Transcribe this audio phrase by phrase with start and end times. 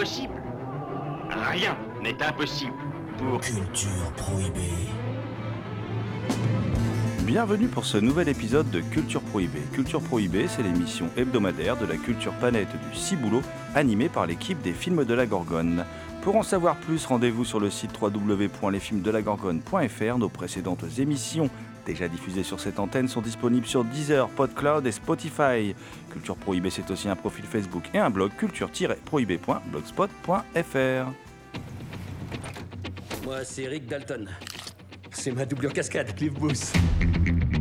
[0.00, 0.40] Impossible.
[1.28, 2.72] Rien n'est impossible
[3.18, 3.38] pour...
[3.38, 4.88] Culture prohibée.
[7.24, 9.60] Bienvenue pour ce nouvel épisode de Culture Prohibée.
[9.74, 13.42] Culture Prohibée, c'est l'émission hebdomadaire de la culture planète du Ciboulot,
[13.74, 15.84] animée par l'équipe des films de la Gorgone.
[16.22, 20.16] Pour en savoir plus, rendez-vous sur le site www.lesfilmsdelagorgone.fr.
[20.16, 21.50] Nos précédentes émissions,
[21.92, 25.74] déjà diffusées sur cette antenne, sont disponibles sur Deezer, PodCloud et Spotify.
[26.10, 31.12] Culture Prohibée, c'est aussi un profil Facebook et un blog culture-prohibée.blogspot.fr.
[33.24, 34.28] Moi, c'est Rick Dalton.
[35.12, 36.72] C'est ma doublure cascade, Cliff Booth.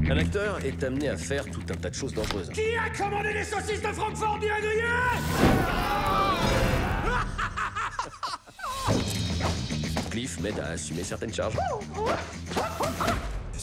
[0.09, 2.49] Un acteur est amené à faire tout un tas de choses dangereuses.
[2.49, 4.83] Qui a commandé les saucisses de Francfort bien grillées
[10.11, 11.57] Cliff m'aide à assumer certaines charges.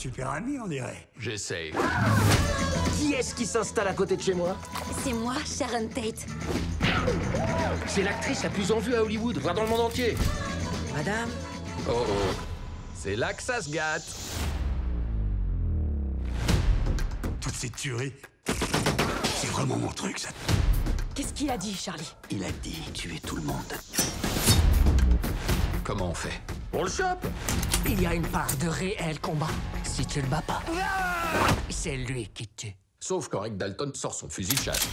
[0.07, 1.09] Super ami, on dirait.
[1.19, 1.73] J'essaye.
[2.97, 4.57] Qui est-ce qui s'installe à côté de chez moi
[5.03, 6.27] C'est moi, Sharon Tate.
[7.89, 10.17] C'est l'actrice la plus en vue à Hollywood, voire dans le monde entier.
[10.95, 11.29] Madame
[11.89, 12.35] Oh oh.
[12.95, 14.05] C'est là que ça se gâte.
[17.41, 18.13] Toutes ces tueries.
[18.45, 20.29] C'est vraiment mon truc, ça.
[21.17, 22.15] Qu'est-ce qu'il a dit, Charlie?
[22.31, 23.75] Il a dit tuer tout le monde.
[25.83, 26.41] Comment on fait?
[26.79, 27.27] On le chope
[27.87, 29.49] Il y a une part de réel combat.
[29.83, 30.61] Si tu le bats pas,
[31.71, 32.77] c'est lui qui tue.
[33.01, 34.87] Sauf quand Rick Dalton sort son fusil de chasse.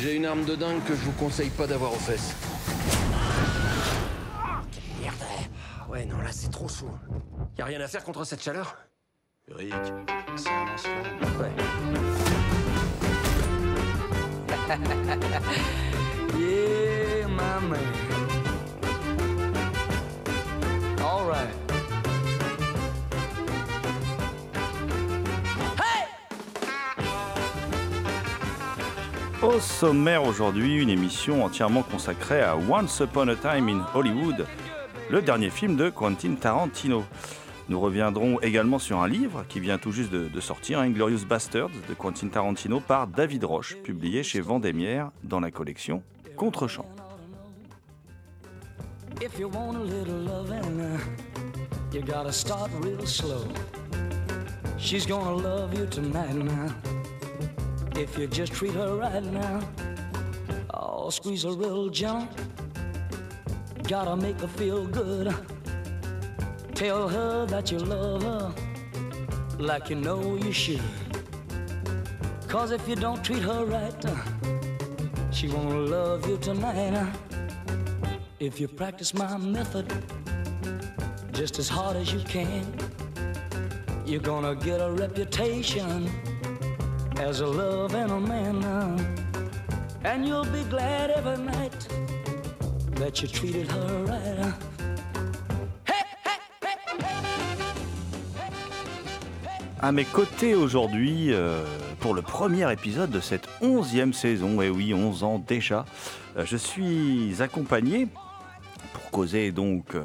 [0.00, 2.36] J'ai une arme de dingue que je vous conseille pas d'avoir aux fesses.
[5.00, 5.16] Merde.
[5.90, 6.90] Ouais, non, là, c'est trop chaud.
[7.58, 8.76] Y a rien à faire contre cette chaleur
[9.50, 9.74] Rick,
[10.36, 11.18] c'est un lance-flamme.
[11.40, 11.50] Ouais.
[16.38, 18.31] Yeah, my man.
[29.42, 34.46] Au sommaire aujourd'hui, une émission entièrement consacrée à Once Upon a Time in Hollywood,
[35.10, 37.02] le dernier film de Quentin Tarantino.
[37.68, 41.70] Nous reviendrons également sur un livre qui vient tout juste de, de sortir, Inglorious Bastards
[41.88, 46.04] de Quentin Tarantino par David Roche, publié chez Vendémiaire dans la collection
[46.36, 46.86] Contrechamp.
[49.24, 51.00] If you want a little loving,
[51.92, 53.46] you gotta start real slow.
[54.78, 56.74] She's gonna love you tonight now.
[57.94, 59.60] If you just treat her right now,
[60.74, 62.26] oh, squeeze her real gentle.
[63.84, 65.32] Gotta make her feel good.
[66.74, 68.52] Tell her that you love her
[69.56, 70.82] like you know you should.
[72.48, 74.04] Cause if you don't treat her right,
[75.30, 76.94] she won't love you tonight.
[76.94, 77.31] uh.
[78.42, 79.86] If you practice my method
[81.32, 82.66] just as hard as you can,
[84.04, 86.10] you're gonna get a reputation
[87.20, 88.64] as a love and a man.
[90.02, 91.86] And you'll be glad every night
[92.96, 94.54] that you treated her right.
[99.80, 101.64] À mes côtés aujourd'hui, euh,
[102.00, 105.84] pour le premier épisode de cette onzième saison, et oui, 11 ans déjà,
[106.36, 108.08] euh, je suis accompagné,
[109.12, 110.02] causer donc euh,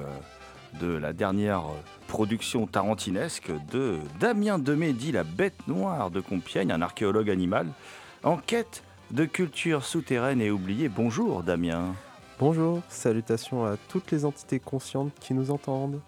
[0.82, 1.64] de la dernière
[2.08, 7.68] production tarantinesque, de Damien Demé, dit la bête noire de Compiègne, un archéologue animal,
[8.24, 10.90] en quête de culture souterraine et oubliée.
[10.90, 11.96] Bonjour Damien.
[12.38, 16.02] Bonjour, salutations à toutes les entités conscientes qui nous entendent.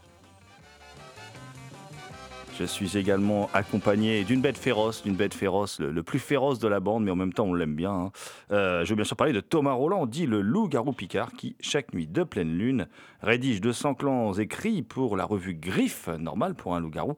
[2.59, 6.67] Je suis également accompagné d'une bête féroce, d'une bête féroce, le, le plus féroce de
[6.67, 7.91] la bande, mais en même temps on l'aime bien.
[7.93, 8.11] hein.
[8.51, 11.93] Euh, je veux bien sûr parler de Thomas Roland, dit le loup-garou Picard, qui, chaque
[11.93, 12.87] nuit de pleine lune,
[13.21, 17.15] rédige de clans écrits pour la revue Griffe, normal pour un loup-garou,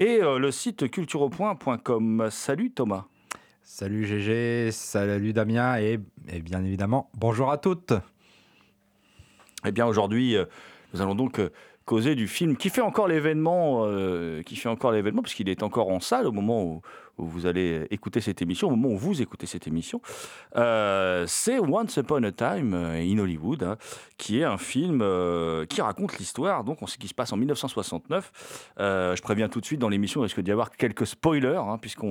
[0.00, 2.26] et euh, le site culturepoint.com.
[2.28, 3.04] Salut Thomas.
[3.62, 6.00] Salut GG, salut Damien et,
[6.32, 7.92] et bien évidemment bonjour à toutes.
[9.64, 10.46] Eh bien aujourd'hui, euh,
[10.92, 11.40] nous allons donc
[11.98, 16.00] du film qui fait encore l'événement, euh, qui fait encore l'événement, puisqu'il est encore en
[16.00, 16.80] salle au moment où,
[17.26, 20.00] vous allez écouter cette émission, au moment où vous écoutez cette émission,
[20.56, 23.76] euh, c'est Once Upon a Time in Hollywood, hein,
[24.16, 27.36] qui est un film euh, qui raconte l'histoire, donc on sait qui se passe en
[27.36, 28.72] 1969.
[28.78, 31.78] Euh, je préviens tout de suite dans l'émission, il risque d'y avoir quelques spoilers, hein,
[31.78, 32.06] puisqu'on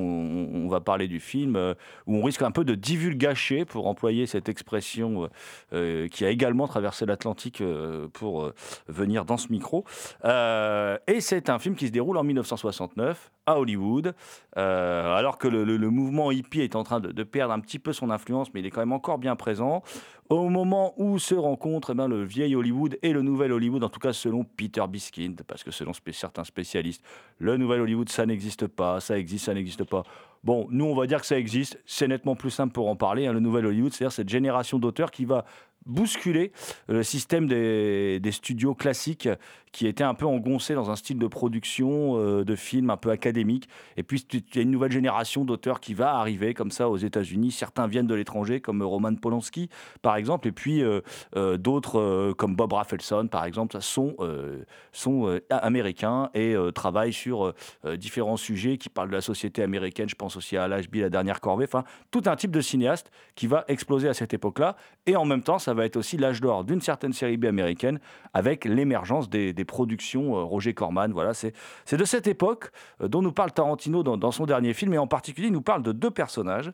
[0.54, 1.74] on va parler du film, euh,
[2.08, 5.30] où on risque un peu de divulgacher, pour employer cette expression
[5.74, 8.54] euh, qui a également traversé l'Atlantique euh, pour euh,
[8.88, 9.86] venir dans ce micro.
[10.26, 14.14] Euh, et c'est un film qui se déroule en 1969 à Hollywood,
[14.58, 18.10] euh, alors que le, mouvement hippie est en train de, perdre un petit peu son
[18.10, 19.84] influence, mais il est quand même encore bien présent.
[20.30, 23.90] Au moment où se rencontrent eh ben, le vieil Hollywood et le nouvel Hollywood, en
[23.90, 27.04] tout cas selon Peter Biskind, parce que selon certains spécialistes,
[27.40, 30.04] le nouvel Hollywood, ça n'existe pas, ça existe, ça n'existe pas.
[30.44, 31.80] Bon, nous, on va dire que ça existe.
[31.86, 33.28] C'est nettement plus simple pour en parler.
[33.28, 35.46] hein, le nouvel Hollywood, c'est-à-dire cette génération d'auteurs qui va
[35.90, 36.52] bousculer
[36.88, 39.30] le système des, des studios classiques
[39.72, 43.12] qui étaient un peu engoncés dans un style de production euh, de films un peu
[43.12, 43.70] académique.
[43.98, 46.98] Et puis, il y a une nouvelle génération d'auteurs qui va arriver comme ça aux
[46.98, 47.52] États-Unis.
[47.52, 49.70] Certains viennent de l'étranger, comme Roman Polanski,
[50.02, 50.48] par exemple.
[50.48, 51.02] Et puis, euh,
[51.36, 56.72] euh, d'autres, euh, comme Bob Rafelson, par exemple, sont, euh, sont euh, américains et euh,
[56.72, 57.56] travaillent sur euh,
[57.86, 60.10] euh, différents sujets qui parlent de la société américaine.
[60.10, 61.66] Je pense aussi à l'HB, La Dernière Corvée.
[61.66, 64.76] Enfin, tout un type de cinéaste qui va exploser à cette époque-là.
[65.06, 68.00] Et en même temps, ça va être aussi l'âge d'or d'une certaine série B américaine
[68.34, 71.12] avec l'émergence des, productions euh, Roger Corman.
[71.12, 71.54] Voilà, c'est
[71.92, 72.72] de cette époque
[73.02, 74.94] euh, dont nous parle Tarantino dans, son dernier film.
[74.94, 76.72] Et en particulier, il nous parle de deux personnages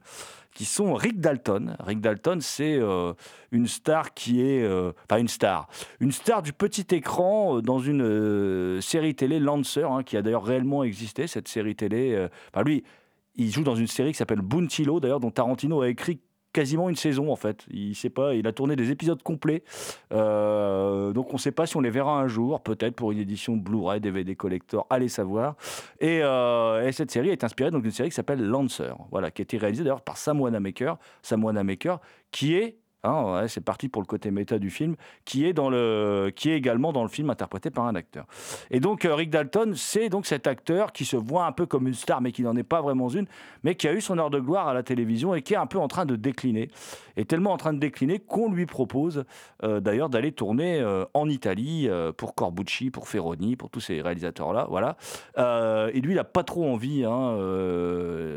[0.54, 1.76] qui sont Rick Dalton.
[1.80, 3.14] Rick Dalton, c'est euh,
[3.52, 4.66] une star qui est...
[5.10, 5.68] Enfin, une star.
[6.00, 10.84] Une star du petit écran dans une série télé Lancer, hein, qui a d'ailleurs réellement
[10.84, 12.28] existé, cette série télé.
[12.54, 12.84] Enfin, lui,
[13.36, 16.20] il joue dans une série qui s'appelle Bounty d'ailleurs, dont Tarantino a écrit
[16.56, 17.66] quasiment une saison en fait.
[17.70, 19.62] Il sait pas, il a tourné des épisodes complets.
[20.14, 23.20] Euh, donc on ne sait pas si on les verra un jour, peut-être pour une
[23.20, 25.56] édition Blu-ray, DVD collector, allez savoir.
[26.00, 29.42] Et, euh, et cette série est inspirée donc d'une série qui s'appelle Lancer, voilà, qui
[29.42, 32.00] a été réalisée d'ailleurs par Sam Wanamaker, Sam Wanamaker,
[32.32, 36.34] qui est Hein, c'est parti pour le côté méta du film, qui est, dans le,
[36.46, 38.26] également dans le film interprété par un acteur.
[38.72, 41.88] Et donc euh, Rick Dalton, c'est donc cet acteur qui se voit un peu comme
[41.88, 43.28] une star, mais qui n'en est pas vraiment une,
[43.64, 45.68] mais qui a eu son heure de gloire à la télévision et qui est un
[45.68, 46.70] peu en train de décliner.
[47.18, 49.24] Et tellement en train de décliner qu'on lui propose
[49.64, 54.68] euh, d'ailleurs d'aller tourner euh, en Italie pour Corbucci, pour Ferroni, pour tous ces réalisateurs-là.
[54.70, 54.98] Voilà.
[55.94, 57.04] Et lui, il n'a pas trop envie.
[57.06, 57.38] hein,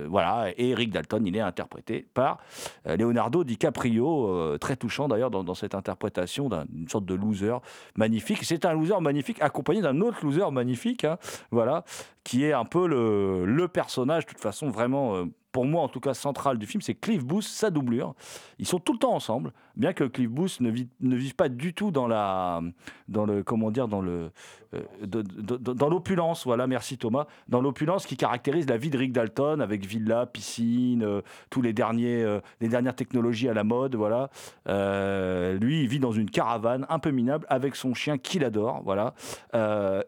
[0.08, 0.48] voilà.
[0.56, 2.38] Et Rick Dalton, il est interprété par
[2.84, 7.56] Leonardo DiCaprio, très touchant d'ailleurs dans, cette interprétation d'un- d'une sorte de loser
[7.96, 8.44] magnifique.
[8.44, 11.18] C'est un loser magnifique accompagné d'un autre loser magnifique, hein,
[11.50, 11.84] voilà,
[12.24, 15.24] qui est un peu le, le personnage, de toute façon, vraiment.
[15.52, 18.14] Pour moi, en tout cas, central du film, c'est Cliff Booth, sa doublure.
[18.58, 21.48] Ils sont tout le temps ensemble, bien que Cliff Booth ne, vit- ne vive pas
[21.48, 22.60] du tout dans la,
[23.08, 24.30] dans le, comment dire, dans le,
[24.74, 26.44] euh, dans l'opulence.
[26.44, 27.26] Voilà, merci Thomas.
[27.48, 31.72] Dans l'opulence qui caractérise la vie de Rick Dalton, avec villa, piscine, euh, tous les
[31.72, 33.94] derniers, euh, les dernières technologies à la mode.
[33.94, 34.28] Voilà.
[34.68, 38.82] Euh, lui, il vit dans une caravane un peu minable avec son chien qu'il adore.
[38.84, 39.14] Voilà.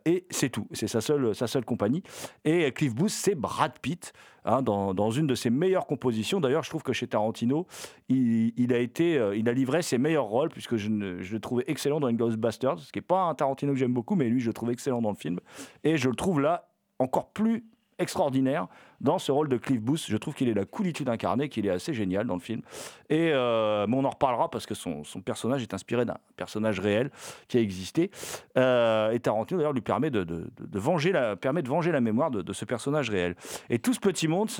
[0.04, 0.66] Et c'est tout.
[0.72, 2.02] C'est sa seule, sa seule compagnie.
[2.44, 4.12] Et Cliff Booth, c'est Brad Pitt.
[4.44, 6.40] Hein, dans, une de ses meilleures compositions.
[6.40, 7.66] D'ailleurs, je trouve que chez Tarantino,
[8.08, 12.00] il, a été, euh, il a livré ses meilleurs rôles puisque je, le trouvais excellent
[12.00, 14.52] dans Ghostbusters, ce qui n'est pas un Tarantino que j'aime beaucoup, mais lui, je le
[14.52, 15.40] trouve excellent dans le film.
[15.84, 17.64] Et je le trouve là encore plus
[18.00, 18.66] extraordinaire
[19.00, 20.04] dans ce rôle de Cliff Booth.
[20.08, 22.62] Je trouve qu'il est la coolitude incarnée, qu'il est assez génial dans le film.
[23.08, 27.10] Et euh, on en reparlera parce que son, son personnage est inspiré d'un personnage réel
[27.48, 28.10] qui a existé.
[28.56, 32.52] Euh, et Tarantino d'ailleurs lui permet de, venger la, permet de venger la mémoire de,
[32.52, 33.36] ce personnage réel.
[33.68, 34.50] Et tout ce petit monde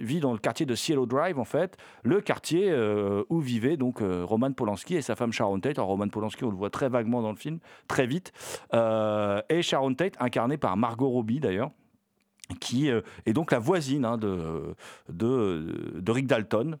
[0.00, 4.00] vit dans le quartier de Cielo Drive en fait, le quartier euh, où vivait donc
[4.00, 5.78] euh, Roman Polanski et sa femme Sharon Tate.
[5.78, 8.32] Alors Roman Polanski, on le voit très vaguement dans le film, très vite.
[8.72, 11.70] Et Sharon Tate, incarnée par Margot Robbie d'ailleurs
[12.54, 14.74] qui euh, est donc la voisine hein, de,
[15.08, 16.78] de, de Rick Dalton.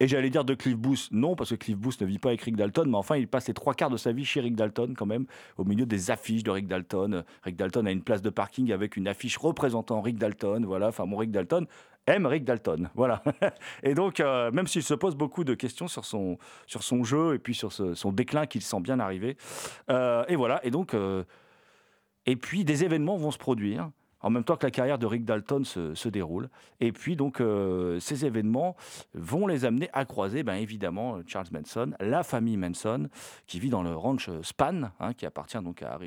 [0.00, 2.42] Et j'allais dire de Cliff Booth, non, parce que Cliff Booth ne vit pas avec
[2.42, 4.94] Rick Dalton, mais enfin, il passe les trois quarts de sa vie chez Rick Dalton,
[4.96, 7.22] quand même, au milieu des affiches de Rick Dalton.
[7.44, 10.88] Rick Dalton a une place de parking avec une affiche représentant Rick Dalton, voilà.
[10.88, 11.66] Enfin, mon Rick Dalton
[12.08, 13.22] aime Rick Dalton, voilà.
[13.84, 17.34] et donc, euh, même s'il se pose beaucoup de questions sur son, sur son jeu
[17.34, 19.36] et puis sur son déclin qu'il sent bien arriver.
[19.90, 20.96] Euh, et voilà, et donc,
[22.26, 23.90] et puis des événements vont se produire
[24.24, 26.48] en même temps que la carrière de Rick Dalton se, se déroule.
[26.80, 28.74] Et puis, donc, euh, ces événements
[29.12, 33.10] vont les amener à croiser, ben, évidemment, Charles Manson, la famille Manson,
[33.46, 35.98] qui vit dans le ranch Span, hein, qui appartient donc à,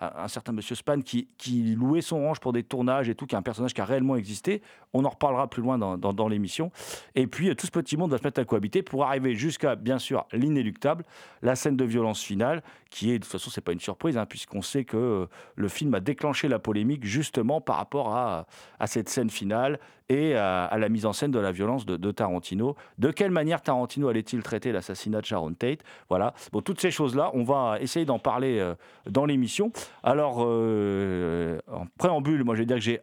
[0.00, 3.36] un certain monsieur Span, qui, qui louait son ranch pour des tournages et tout, qui
[3.36, 4.60] est un personnage qui a réellement existé.
[4.92, 6.72] On en reparlera plus loin dans, dans- l'émission.
[7.14, 9.76] Et puis, euh, tout ce petit monde va se mettre à cohabiter pour arriver jusqu'à,
[9.76, 11.04] bien sûr, l'inéluctable,
[11.42, 14.26] la scène de violence finale, qui est, de toute façon, c'est pas une surprise, hein,
[14.26, 18.46] puisqu'on sait que euh, le film a déclenché la polémique, justement, par rapport à,
[18.86, 22.76] cette scène finale et à, la mise en scène de la violence de, de Tarantino.
[22.98, 25.80] De quelle manière Tarantino allait-il traiter l'assassinat de Sharon Tate?
[26.08, 26.34] Voilà.
[26.52, 28.74] Bon, toutes ces choses-là, on va essayer d'en parler euh,
[29.08, 29.72] dans l'émission.
[30.02, 33.00] Alors, euh, en préambule, moi, je vais dire que j'ai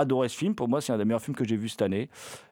[0.00, 0.54] adoré ce film.
[0.54, 2.08] Pour moi, c'est un des meilleurs films que j'ai vu cette année.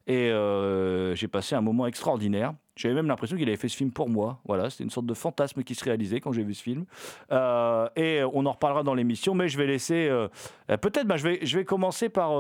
[0.06, 2.54] Et euh, j'ai passé un moment extraordinaire.
[2.76, 4.40] J'avais même l'impression qu'il avait fait ce film pour moi.
[4.46, 6.84] Voilà, c'était une sorte de fantasme qui se réalisait quand j'ai vu ce film.
[7.32, 10.08] Euh, et on en reparlera dans l'émission, mais je vais laisser.
[10.08, 10.28] euh,
[10.68, 12.30] Peut-être, bah, je, vais, je vais commencer par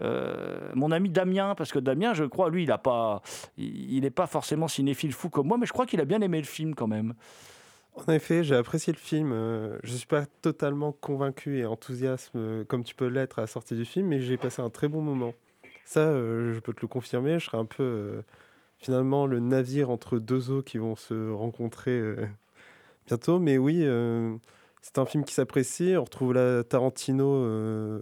[0.00, 3.22] mon ami Damien, parce que Damien, je crois, lui, il n'est pas,
[3.56, 6.38] il il pas forcément cinéphile fou comme moi, mais je crois qu'il a bien aimé
[6.38, 7.14] le film quand même.
[7.94, 9.32] En effet, j'ai apprécié le film.
[9.32, 13.42] euh, je ne suis pas totalement convaincu et enthousiaste euh, comme tu peux l'être à
[13.42, 15.32] la sortie du film, mais j'ai passé un très bon moment.
[15.84, 17.38] Ça, euh, je peux te le confirmer.
[17.38, 18.22] Je serai un peu
[18.78, 22.00] finalement le navire entre deux eaux qui vont se rencontrer
[23.06, 23.38] bientôt.
[23.40, 23.84] Mais oui,
[24.82, 25.94] c'est un film qui s'apprécie.
[25.98, 27.44] On retrouve la Tarantino.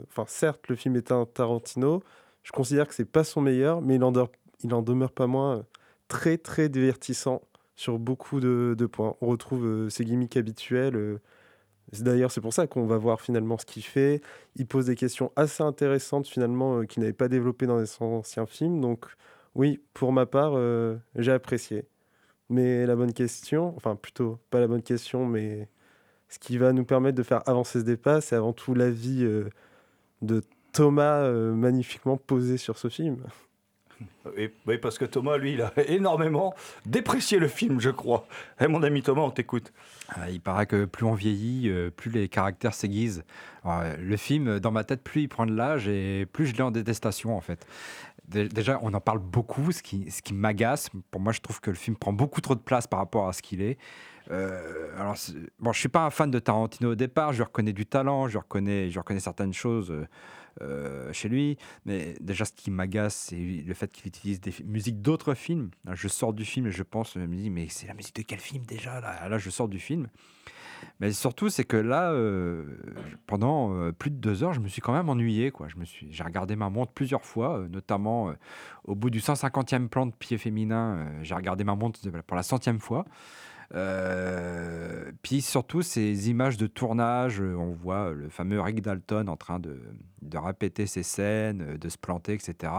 [0.08, 2.02] Enfin, certes, le film est un Tarantino.
[2.44, 4.32] Je considère que c'est pas son meilleur, mais il en, demeure-
[4.64, 5.64] il en demeure pas moins
[6.08, 7.42] très très divertissant
[7.82, 9.16] sur beaucoup de, points.
[9.20, 10.96] On retrouve euh, ses gimmicks habituels.
[10.96, 11.18] euh,
[12.00, 14.22] D'ailleurs, c'est pour ça qu'on va voir finalement ce qu'il fait.
[14.56, 18.46] Il pose des questions assez intéressantes finalement euh, qu'il n'avait pas développées dans les anciens
[18.46, 18.80] films.
[18.80, 19.06] Donc
[19.54, 20.54] oui, pour ma part,
[21.16, 21.84] j'ai apprécié.
[22.48, 25.68] Mais la bonne question, enfin plutôt pas la bonne question, mais
[26.28, 29.50] ce qui va nous permettre de faire avancer ce débat, c'est avant tout l'avis euh,
[30.22, 33.18] de Thomas magnifiquement posé sur ce film.
[34.66, 36.54] Oui, parce que Thomas, lui, il a énormément
[36.86, 38.26] déprécié le film, je crois.
[38.60, 39.72] Eh, mon ami Thomas, on t'écoute.
[40.08, 43.24] Ah, Il paraît que plus on vieillit, euh, plus les caractères s'aiguisent.
[43.66, 46.54] Euh, Le film, euh, dans ma tête, plus il prend de l'âge et plus je
[46.54, 47.66] l'ai en détestation en fait.
[48.28, 50.88] Dé- Déjà, on en parle beaucoup, ce qui, ce qui m'agace.
[51.10, 53.32] Pour moi, je trouve que le film prend beaucoup trop de place par rapport à
[53.32, 53.78] ce qu'il est.
[54.30, 55.16] Euh, alors,
[55.58, 57.32] bon, je suis pas un fan de Tarantino au départ.
[57.32, 59.92] Je reconnais du talent, je reconnais, je reconnais certaines choses
[60.60, 61.56] euh, chez lui.
[61.86, 65.70] Mais déjà, ce qui m'agace, c'est le fait qu'il utilise des musiques d'autres films.
[65.84, 68.16] Là, Je sors du film et je pense, je me dis, mais c'est la musique
[68.16, 70.08] de quel film déjà là, là, je sors du film.
[70.98, 72.64] Mais surtout, c'est que là, euh,
[73.26, 75.52] pendant euh, plus de deux heures, je me suis quand même ennuyé.
[75.52, 75.68] Quoi.
[75.68, 78.34] Je me suis, j'ai regardé ma montre plusieurs fois, notamment
[78.84, 81.06] au bout du 150e plan de pied féminin.
[81.22, 83.04] j'ai regardé ma montre pour la centième fois.
[83.74, 89.28] Euh, puis surtout ces images de tournage, euh, on voit euh, le fameux Rick Dalton
[89.28, 89.80] en train de,
[90.20, 92.70] de répéter ses scènes, de se planter, etc.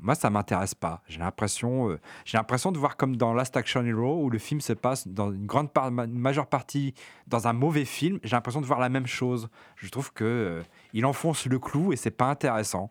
[0.00, 1.02] Moi, ça m'intéresse pas.
[1.06, 4.72] J'ai l'impression, j'ai l'impression de voir comme dans Last Action Hero où le film se
[4.72, 6.94] passe dans une grande part, une majeure partie
[7.26, 8.18] dans un mauvais film.
[8.24, 9.50] J'ai l'impression de voir la même chose.
[9.76, 10.62] Je trouve que
[10.94, 12.88] il enfonce le clou et c'est pas intéressant.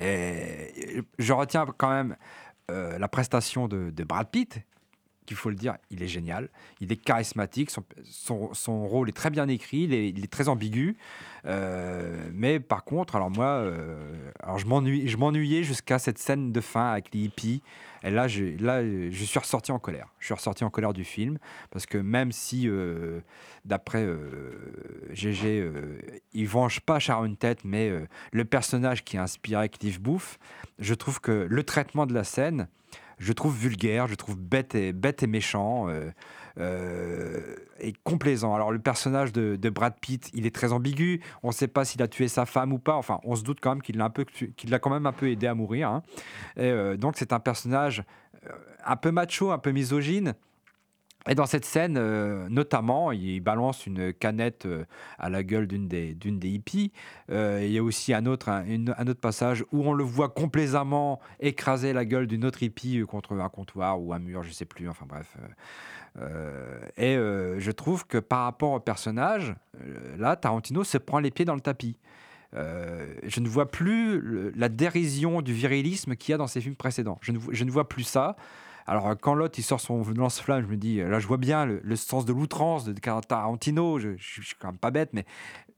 [0.00, 2.16] Je retiens quand même
[2.68, 4.60] la prestation de Brad Pitt,
[5.28, 6.48] qu'il faut le dire, il est génial,
[6.80, 7.70] il est charismatique,
[8.02, 10.96] son, rôle est très bien écrit, il est, très ambigu.
[11.44, 16.92] Euh, mais par contre, alors moi, euh, alors je m'ennuyais jusqu'à cette scène de fin
[16.92, 17.62] avec les hippies.
[18.02, 20.06] Et là, je, là, je suis ressorti en colère.
[20.18, 21.38] Je suis ressorti en colère du film
[21.70, 23.20] parce que même si, euh,
[23.66, 24.08] d'après
[25.10, 25.70] GG,
[26.32, 27.92] il venge pas Sharon Tate, mais
[28.32, 30.38] le personnage qui a inspiré Cliff Booth,
[30.78, 32.68] je trouve que le traitement de la scène,
[33.18, 35.88] je trouve vulgaire, je trouve bête et, bête et méchant.
[35.88, 36.10] euh,
[36.60, 38.52] euh, et complaisant.
[38.52, 41.20] Alors le personnage de, Brad Pitt, il est très ambigu.
[41.44, 42.94] On ne sait pas s'il a tué sa femme ou pas.
[42.94, 45.12] Enfin, on se doute quand même qu'il l'a un peu, qu'il l'a quand même un
[45.12, 45.88] peu aidé à mourir.
[45.88, 46.02] hein.
[46.56, 48.02] Et, euh, donc c'est un personnage
[48.84, 50.34] un peu macho, un peu misogyne.
[51.28, 54.84] Et dans cette scène, euh, notamment, il balance une canette euh,
[55.18, 56.90] à la gueule d'une des, hippies.
[57.30, 58.50] Euh, il y a aussi un autre,
[59.20, 64.00] passage où on le voit complaisamment écraser la gueule d'une autre hippie contre un comptoir
[64.00, 64.88] ou un mur, je sais plus.
[64.88, 65.36] Enfin bref.
[66.96, 69.54] et je trouve que par rapport au personnage,
[70.16, 71.96] là, Tarantino se prend les pieds dans le tapis.
[72.52, 77.18] Je ne vois plus la dérision du virilisme qu'il y a dans ses films précédents.
[77.28, 78.36] Ne, je ne vois plus ça.
[78.88, 81.36] Alors, euh, quand l'autre il sort son lance-flamme, je me dis, euh, là, je vois
[81.36, 83.98] bien le, sens de l'outrance de Tarantino.
[83.98, 85.26] Je, je, suis quand même pas bête, mais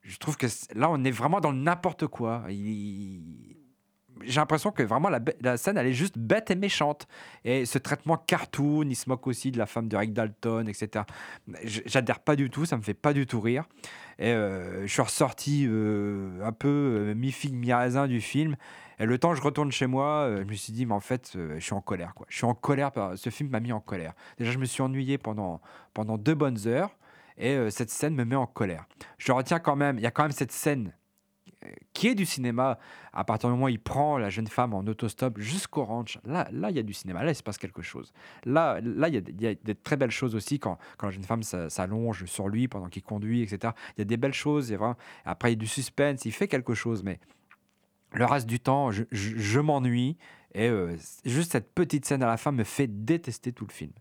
[0.02, 2.44] je trouve que là, on est vraiment dans n'importe quoi.
[2.48, 7.08] J'ai l'impression que vraiment la, scène, elle est juste bête et méchante.
[7.44, 11.04] Et ce traitement cartoon, il se moque aussi de la femme de Rick Dalton, etc.
[11.64, 13.64] J'adhère pas du tout, ça me fait pas du tout rire.
[14.20, 18.56] Et euh, je suis ressorti un peu euh, mi-figue, mi-raisin du film.
[19.00, 21.32] Et le temps je retourne chez moi, euh, je me suis dit, mais en fait,
[21.34, 22.14] euh, je suis en colère.
[22.14, 22.26] Quoi.
[22.28, 24.12] Je suis en colère, ce film m'a mis en colère.
[24.38, 25.60] Déjà, je me suis ennuyé pendant,
[25.94, 26.96] pendant deux bonnes heures.
[27.38, 28.84] Et euh, cette scène me met en colère.
[29.18, 30.92] Je retiens quand même, il y a quand même cette scène
[31.94, 32.78] qui est du cinéma.
[33.12, 36.48] À partir du moment où il prend la jeune femme en autostop jusqu'au ranch, là,
[36.52, 37.22] là, il y a du cinéma.
[37.24, 38.12] Là, il se passe quelque chose.
[38.44, 41.06] Là, là, il y a, il y a des très belles choses aussi quand, quand
[41.06, 43.72] la jeune femme s'a- s'allonge sur lui pendant qu'il conduit, etc.
[43.96, 44.68] Il y a des belles choses.
[44.68, 46.24] il y a vraiment- Après, il y a du suspense.
[46.26, 47.18] Il fait quelque chose, mais
[48.12, 50.16] le reste du temps, je, m'ennuie.
[50.54, 53.92] Et euh, juste cette petite scène à la fin me fait détester tout le film.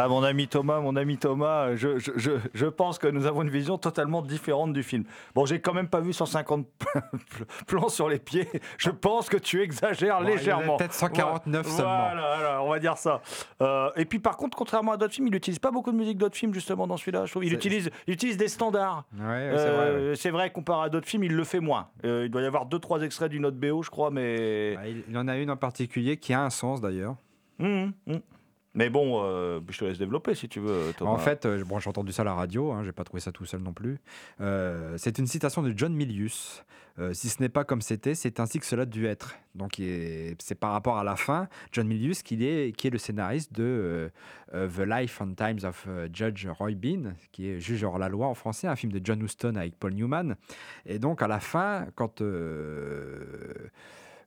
[0.00, 3.42] Ah, mon ami Thomas, mon ami Thomas, je, je, je, je pense que nous avons
[3.42, 5.04] une vision totalement différente du film.
[5.34, 6.66] Bon, j'ai quand même pas vu 150
[7.66, 8.48] plans sur les pieds.
[8.76, 10.76] Je pense que tu exagères Bon, légèrement.
[10.76, 11.98] peut-être 149 Voilà, seulement.
[11.98, 13.20] Voilà, voilà, on va dire ça.
[13.60, 16.18] Euh, et puis par contre, contrairement à d'autres films, il n'utilise pas beaucoup de musique
[16.18, 17.24] d'autres films justement dans celui-là.
[17.42, 19.04] Il utilise, il utilise des standards.
[19.18, 20.08] Ouais, ouais, c'est Euh, vrai.
[20.10, 20.16] ouais.
[20.16, 21.88] c'est vrai, comparé à d'autres films, il le fait moins.
[22.04, 24.74] Euh, il doit y avoir deux, trois extraits d'une autre BO, je crois, mais.
[24.76, 27.16] Bah, il en a une en particulier qui a un sens d'ailleurs.
[27.60, 28.20] Hum, hum.
[28.78, 30.92] Mais bon, euh, je te laisse développer si tu veux.
[31.00, 33.32] En fait, euh, bon, j'ai entendu ça à la radio, hein, j'ai pas trouvé ça
[33.32, 33.98] tout seul non plus.
[34.40, 36.64] Euh, c'est une citation de John Milius.
[37.12, 39.36] Si ce n'est pas comme c'était, c'est ainsi que cela dû être.
[39.54, 41.48] Donc, c'est par rapport à la fin.
[41.70, 44.10] John Milius, qui est, qui est le scénariste de
[44.52, 48.34] The Life and Times of Judge Roy Bean, qui est Juge hors la loi en
[48.34, 50.34] français, un film de John Huston avec Paul Newman.
[50.86, 52.20] Et donc, à la fin, quand.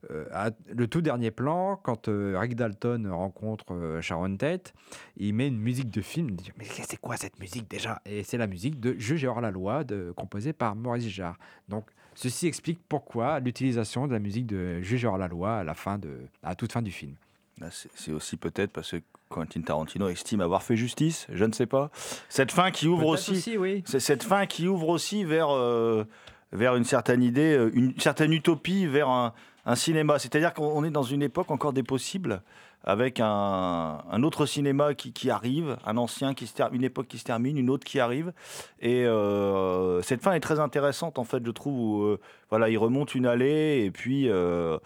[0.09, 4.73] Euh, à- le tout dernier plan, quand euh, Rick Dalton rencontre euh, Sharon Tate,
[5.17, 6.29] il met une musique de film.
[6.29, 8.01] Il dit Mais c'est quoi cette musique déjà?
[8.05, 11.37] Et c'est la musique de Juge hors la loi, de, composée par Maurice Jarre.
[11.69, 11.85] Donc,
[12.15, 15.99] ceci explique pourquoi l'utilisation de la musique de Juge hors la loi à la fin
[15.99, 17.13] de, à toute fin du film.
[17.61, 21.67] Ah, C'est aussi peut-être parce que Quentin Tarantino estime avoir fait justice, je ne sais
[21.67, 21.91] pas.
[22.27, 23.83] Cette fin qui ouvre aussi, oui.
[23.85, 26.05] c'est cette fin qui ouvre aussi vers euh,
[26.51, 29.33] vers une certaine idée, une certaine utopie, vers un,
[29.65, 30.19] un cinéma.
[30.19, 32.41] C'est-à-dire qu'on est dans une époque encore des possibles,
[32.83, 37.23] avec un, autre cinéma qui, arrive, un ancien qui se termine, une époque qui se
[37.23, 38.33] termine, une autre qui arrive.
[38.79, 41.71] Et euh, cette fin est très intéressante en fait, je trouve.
[41.71, 44.77] Où, euh, voilà, il remonte une allée et puis euh,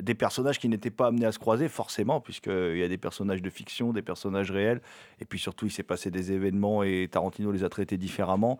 [0.00, 3.40] des personnages qui n'étaient pas amenés à se croiser forcément, puisqu'il y a des personnages
[3.40, 4.80] de fiction, des personnages réels,
[5.20, 8.58] et puis surtout il s'est passé des événements et Tarantino les a traités différemment,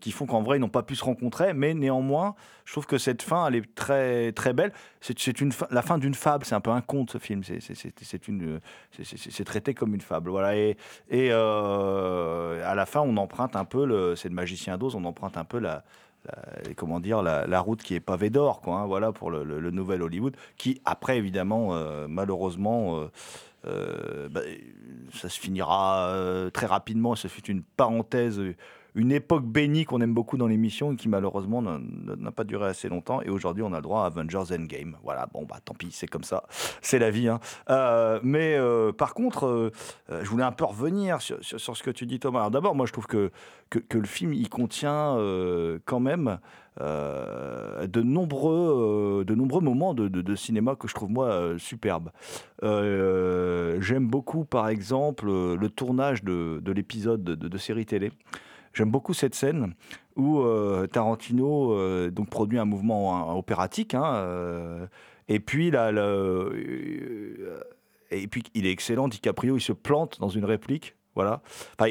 [0.00, 2.96] qui font qu'en vrai ils n'ont pas pu se rencontrer, mais néanmoins, je trouve que
[2.96, 4.72] cette fin elle est très très belle.
[5.02, 7.42] C'est une la fin d'une fable, c'est un peu un conte ce film.
[7.42, 10.56] C'est traité comme une fable, voilà.
[10.56, 10.76] Et,
[11.10, 15.36] et euh, à la fin on emprunte un peu c'est le magicien d'Oz, on emprunte
[15.36, 15.82] un peu la
[16.76, 20.80] comment dire la, route qui est pavée d'or hein, voilà pour le, nouvel Hollywood qui
[20.84, 23.08] après évidemment euh, malheureusement
[23.66, 24.42] euh, bah,
[25.12, 26.14] ça se finira
[26.52, 28.40] très rapidement ça fut une parenthèse
[28.94, 32.88] une époque bénie qu'on aime beaucoup dans l'émission et qui malheureusement n'a- pas duré assez
[32.88, 33.22] longtemps.
[33.22, 34.96] Et aujourd'hui, on a le droit à Avengers Endgame.
[35.02, 36.44] Voilà, bon, bah tant pis, c'est comme ça.
[36.82, 37.28] C'est la vie.
[37.28, 37.40] hein.
[37.70, 39.70] Euh, mais euh, par contre, euh,
[40.08, 42.40] je voulais un peu revenir sur, ce que tu dis, Thomas.
[42.40, 43.30] Alors d'abord, moi, je trouve que,
[43.70, 45.16] que, le film, il contient
[45.86, 46.38] quand même
[46.78, 52.10] de, nombreux, de nombreux moments de, cinéma que je trouve, moi, superbes.
[52.62, 58.12] J'aime beaucoup, par exemple, le tournage de, de l'épisode de, de série télé.
[58.74, 59.74] J'aime beaucoup cette scène
[60.16, 63.94] où euh, Tarantino euh, donc produit un mouvement opératique.
[63.94, 64.86] hein, euh,
[65.26, 65.68] et puis
[68.54, 69.08] il est excellent.
[69.08, 70.94] DiCaprio, il se plante dans une réplique.
[71.14, 71.42] Voilà.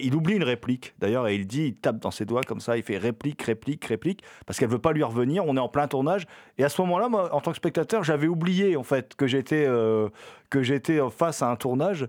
[0.01, 2.75] Il oublie une réplique d'ailleurs et il dit, il tape dans ses doigts comme ça,
[2.75, 5.45] il fait réplique, réplique, réplique, parce qu'elle veut pas lui revenir.
[5.45, 6.25] On est en plein tournage
[6.57, 9.67] et à ce moment-là, moi, en tant que spectateur, j'avais oublié en fait que j'étais
[10.49, 12.07] que j'étais face à un tournage.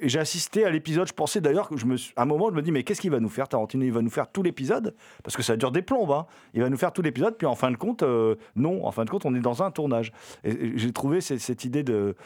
[0.00, 1.06] J'ai assisté à l'épisode.
[1.06, 1.70] Je pensais d'ailleurs
[2.16, 3.84] à un moment, je me dis mais qu'est-ce qu'il va nous faire Tarantino?
[3.84, 4.94] Il va nous faire tout l'épisode?
[5.22, 6.10] Parce que ça dure des plombes.
[6.10, 6.26] hein.
[6.54, 7.36] Il va nous faire tout l'épisode.
[7.36, 8.84] Puis en fin de compte, euh, non.
[8.84, 10.12] En fin de compte, on est dans un tournage.
[10.42, 12.16] Et, j'ai trouvé cette, idée de,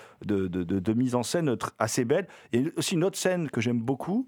[0.95, 2.27] mise en scène assez belle.
[2.53, 4.27] Et aussi une autre scène que j'aime beaucoup.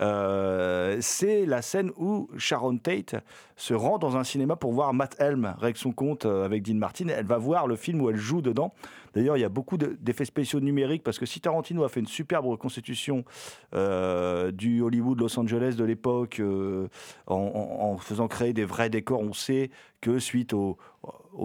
[0.00, 3.16] Euh, c'est la scène où Sharon Tate
[3.56, 6.76] se rend dans un cinéma pour voir Matt Helm règle son compte euh, avec Dean
[6.76, 7.08] Martin.
[7.08, 8.72] Elle va voir le film où elle joue dedans.
[9.12, 12.00] D'ailleurs, il y a beaucoup de- d'effets spéciaux numériques parce que si Tarantino a fait
[12.00, 13.24] une superbe reconstitution
[13.74, 16.40] euh, du Hollywood Los Angeles de l'époque
[17.26, 20.78] en- en faisant créer des vrais décors, on sait que suite aux,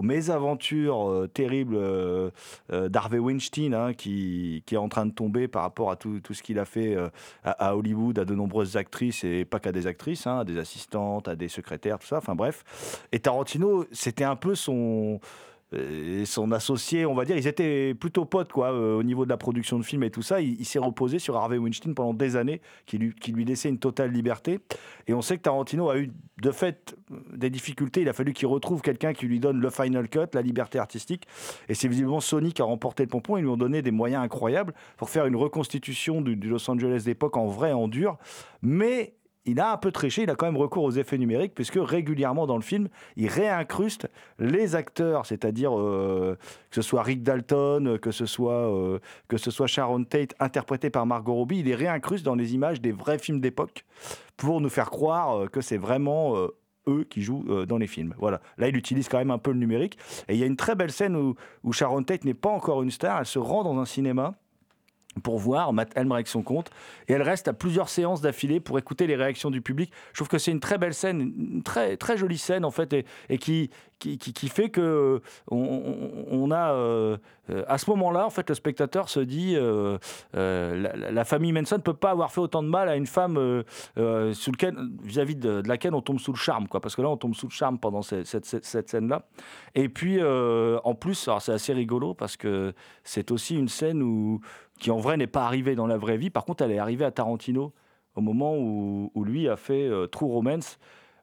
[0.02, 2.30] mésaventures euh, terribles euh,
[2.72, 6.42] euh, d'Harvey Weinstein, hein, qui, est en train de tomber par rapport à tout, ce
[6.42, 7.08] qu'il a fait euh,
[7.44, 10.58] à, à Hollywood, à de nombreuses actrices, et pas qu'à des actrices, hein, à des
[10.58, 12.64] assistantes, à des secrétaires, tout ça, enfin bref.
[13.12, 15.20] Et Tarantino, c'était un peu son
[15.74, 19.30] euh, son associé, on va dire, ils étaient plutôt potes quoi, euh, au niveau de
[19.30, 20.40] la production de films et tout ça.
[20.40, 23.78] Il, s'est reposé sur Harvey Weinstein pendant des années, qui lui, qui lui laissait une
[23.78, 24.60] totale liberté.
[25.08, 26.94] Et on sait que Tarantino a eu de fait
[27.32, 28.02] des difficultés.
[28.02, 31.26] Il a fallu qu'il retrouve quelqu'un qui lui donne le final cut, la liberté artistique.
[31.68, 33.36] Et c'est visiblement Sony qui a remporté le pompon.
[33.36, 37.36] Ils lui ont donné des moyens incroyables pour faire une reconstitution du Los Angeles d'époque
[37.36, 38.18] en vrai, en dur.
[38.62, 39.15] Mais
[39.46, 42.46] il a un peu triché, il a quand même recours aux effets numériques, puisque régulièrement
[42.46, 46.36] dans le film, il réincruste les acteurs, c'est-à-dire euh,
[46.70, 50.90] que ce soit Rick Dalton, que ce soit, euh, que ce soit Sharon Tate, interprété
[50.90, 53.84] par Margot Robbie, il les réincruste dans les images des vrais films d'époque,
[54.36, 56.34] pour nous faire croire euh, que c'est vraiment...
[56.88, 58.14] eux qui jouent dans les films.
[58.16, 58.40] Voilà.
[58.58, 59.98] Là, il utilise quand même un peu le numérique.
[60.28, 62.80] Et il y a une très belle scène où, où Sharon Tate n'est pas encore
[62.84, 63.18] une star.
[63.18, 64.34] Elle se rend dans un cinéma
[65.22, 66.70] pour voir Matt Helm avec son compte.
[67.08, 69.92] Et elle reste à plusieurs séances d'affilée pour écouter les réactions du public.
[70.12, 72.92] Je trouve que c'est une très belle scène, une très, très jolie scène en fait,
[73.28, 77.16] et, qui, qui, qui- fait que on, a euh,
[77.66, 79.98] à ce moment-là, en fait, le spectateur se dit euh,
[80.36, 83.62] euh, la, famille Manson ne peut pas avoir fait autant de mal à une femme
[83.96, 84.52] sous
[85.02, 86.80] vis-à-vis de, laquelle on tombe sous le charme, quoi.
[86.80, 89.22] Parce que là, on tombe sous le charme pendant cette, cette- cette- scène-là.
[89.74, 92.72] Et puis, en plus, c'est assez rigolo parce que
[93.04, 94.40] c'est aussi une scène où,
[94.78, 96.30] qui en vrai n'est pas arrivée dans la vraie vie.
[96.30, 97.72] Par contre, elle est arrivée à Tarantino
[98.16, 100.78] au moment où, lui a fait euh, True Romance.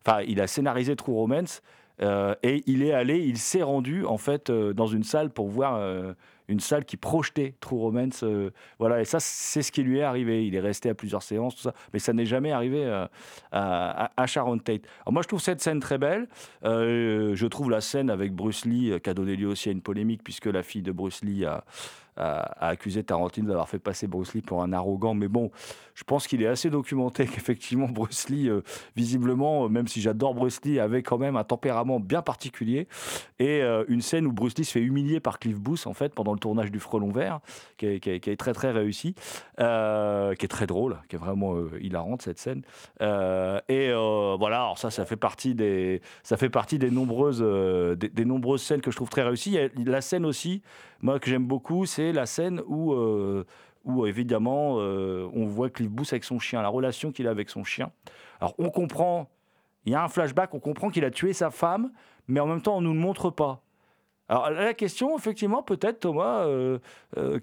[0.05, 1.61] Enfin, il a scénarisé True Romance.
[2.01, 5.47] euh, et il est allé, il s'est rendu en fait euh, dans une salle pour
[5.47, 5.79] voir
[6.47, 8.23] une salle qui projetait True Romance.
[8.77, 10.45] voilà, et ça, c'est ce qui lui est arrivé.
[10.45, 12.85] Il est resté à plusieurs séances, tout ça, mais ça n'est jamais arrivé
[13.51, 14.83] à, Sharon Tate.
[15.01, 16.27] Alors moi, je trouve cette scène très belle.
[16.63, 20.23] Je trouve la scène avec Bruce Lee qui a donné lieu aussi à une polémique
[20.23, 21.63] puisque la fille de Bruce Lee a,
[22.17, 25.13] a- a accusé Tarantino d'avoir fait passer Bruce Lee pour un arrogant.
[25.13, 25.51] Mais bon,
[25.95, 28.61] je pense qu'il est assez documenté qu'effectivement Bruce Lee, euh,
[28.95, 32.87] visiblement, euh, même si j'adore Bruce Lee, avait quand même un tempérament bien particulier.
[33.39, 36.13] Et euh, une scène où Bruce Lee se fait humilier par Cliff Booth en fait
[36.13, 37.39] pendant le tournage du Frelon Vert,
[37.77, 39.13] qui est, très très réussi,
[39.57, 42.63] qui est très drôle, qui est vraiment hilarante cette scène.
[43.01, 47.41] Et voilà, alors ça, ça fait partie des, ça fait partie des nombreuses,
[47.97, 49.57] des, nombreuses scènes que je trouve très réussies.
[49.85, 50.61] La scène aussi,
[51.03, 53.45] moi que j'aime beaucoup, c'est la scène où, euh,
[53.83, 57.49] où évidemment, euh, on voit Cliff Booth avec son chien, la relation qu'il a avec
[57.49, 57.91] son chien.
[58.39, 59.29] Alors on comprend,
[59.85, 61.91] il y a un flashback, on comprend qu'il a tué sa femme,
[62.27, 63.61] mais en même temps on nous le montre pas.
[64.29, 66.79] Alors la question, effectivement, peut-être Thomas, euh,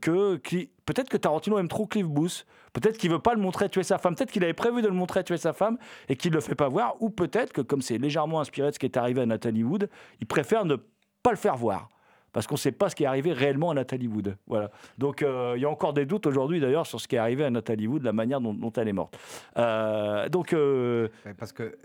[0.00, 3.68] que qui- peut-être que Tarantino aime trop Cliff Booth, peut-être qu'il veut pas le montrer
[3.68, 5.76] tuer sa femme, peut-être qu'il avait prévu de le montrer tuer sa femme
[6.08, 8.78] et qu'il le fait pas voir, ou peut-être que comme c'est légèrement inspiré de ce
[8.78, 10.76] qui est arrivé à Nathalie Wood, il préfère ne
[11.22, 11.90] pas le faire voir.
[12.32, 14.36] Parce qu'on ne sait pas ce qui est arrivé réellement à Nathalie Wood.
[14.46, 14.70] Voilà.
[14.98, 17.44] Donc euh, il y a encore des doutes aujourd'hui d'ailleurs sur ce qui est arrivé
[17.44, 19.18] à Nathalie Wood, la manière dont, elle est morte.
[19.56, 21.78] Euh, donc euh, Parce que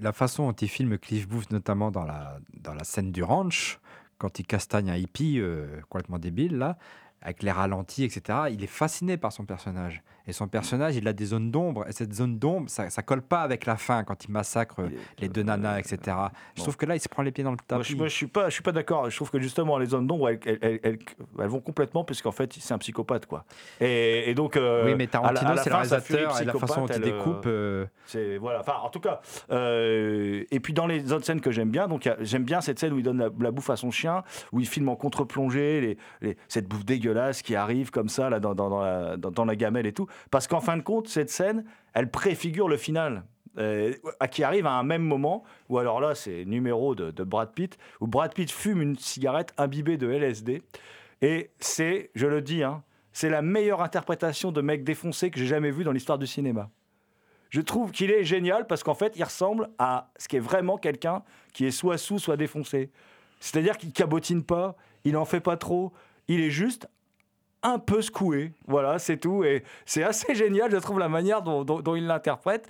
[0.00, 3.80] la façon dont il filme Cliff Booth, notamment dans la, dans la scène du ranch,
[4.18, 5.40] quand il castagne un hippie
[5.88, 6.78] complètement débile, là,
[7.20, 8.38] avec les ralentis, etc.
[8.50, 10.02] Il est fasciné par son personnage.
[10.26, 11.86] Et son personnage, il a des zones d'ombre.
[11.88, 14.82] Et cette zone d'ombre, ça, ça colle pas avec la fin quand il massacre
[15.20, 16.16] les deux nanas, etc.
[16.54, 17.96] Je trouve que là, il se prend les pieds dans le Moi, je, tapis.
[17.96, 19.08] moi, je suis pas, je suis pas d'accord.
[19.08, 20.98] Je trouve que justement les zones d'ombre, elles, elles- elles- elles-
[21.38, 23.44] elles vont complètement puisqu'en fait c'est un psychopathe quoi.
[23.80, 24.56] Et, et donc.
[24.56, 27.44] euh, oui, mais Tarantino, c'est le réalisateur et la façon dont il elle, découpe.
[27.46, 28.60] euh, C'est voilà.
[28.60, 29.20] Enfin, en tout cas.
[29.70, 32.92] euh, et puis dans les autres scènes que j'aime bien, donc j'aime bien cette scène
[32.92, 35.98] où il donne la, la bouffe à son chien, où il filme en contre-plongée les,
[36.20, 39.44] les- cette bouffe dégueulasse qui arrive comme ça là dans, dans, dans la, dans- dans
[39.44, 40.06] la gamelle et tout.
[40.30, 43.24] Parce qu'en fin de compte, cette scène, elle préfigure le final.
[43.58, 43.94] euh,
[44.30, 48.06] qui arrive à un même moment où alors là c'est numéro de, Brad Pitt où
[48.06, 50.62] Brad Pitt fume une cigarette imbibée de LSD
[51.22, 52.82] et c'est je le dis hein,
[53.14, 56.68] c'est la meilleure interprétation de mec défoncé que j'ai jamais vu dans l'histoire du cinéma
[57.50, 60.76] je trouve qu'il est génial parce qu'en fait, il ressemble à ce qui est vraiment
[60.78, 62.90] quelqu'un qui est soit sous, soit défoncé.
[63.40, 65.92] C'est-à-dire qu'il cabotine pas, il en fait pas trop,
[66.28, 66.88] il est juste
[67.62, 68.52] un peu secoué.
[68.66, 69.44] Voilà, c'est tout.
[69.44, 71.64] Et c'est assez génial, je trouve, la manière dont,
[71.96, 72.68] il l'interprète.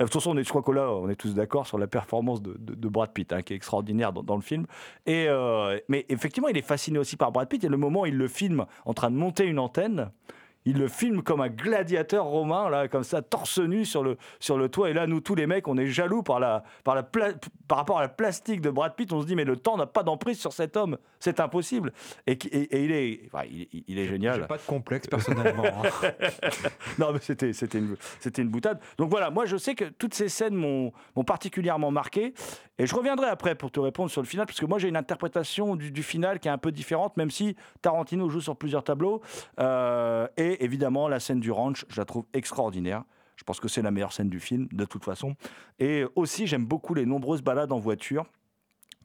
[0.00, 1.78] Euh, De toute façon, on est, je crois que là, on est tous d'accord sur
[1.78, 4.66] la performance de, de- Brad Pitt, hein, qui est extraordinaire dans, dans le film.
[5.06, 7.62] Et, euh, mais effectivement, il est fasciné aussi par Brad Pitt.
[7.64, 10.10] Et le moment où il le filme en train de monter une antenne,
[10.68, 14.58] il le filme comme un gladiateur romain, là, comme ça, torse nu sur le, sur
[14.58, 14.90] le toit.
[14.90, 17.32] Et là, nous, tous les mecs, on est jaloux par, la, par, la pla-
[17.66, 19.12] par rapport à la plastique de Brad Pitt.
[19.12, 20.98] On se dit, mais le temps n'a pas d'emprise sur cet homme.
[21.20, 21.92] C'est impossible.
[22.26, 24.40] Et, et- et il est, enfin, il, il- il est génial.
[24.42, 25.64] J'ai pas de complexe personnellement.
[25.64, 26.10] hein.
[26.98, 28.78] non, mais c'était, c'était, une, c'était une boutade.
[28.98, 32.34] Donc voilà, moi je sais que toutes ces scènes m'ont, m'ont particulièrement marqué.
[32.78, 34.96] Et je reviendrai après pour te répondre sur le final, parce que moi j'ai une
[34.96, 38.84] interprétation du, du final qui est un peu différente, même si Tarantino joue sur plusieurs
[38.84, 39.20] tableaux.
[39.58, 43.04] Euh, et évidemment, la scène du ranch, je la trouve extraordinaire.
[43.36, 45.36] Je pense que c'est la meilleure scène du film, de toute façon.
[45.78, 48.26] Et aussi, j'aime beaucoup les nombreuses balades en voiture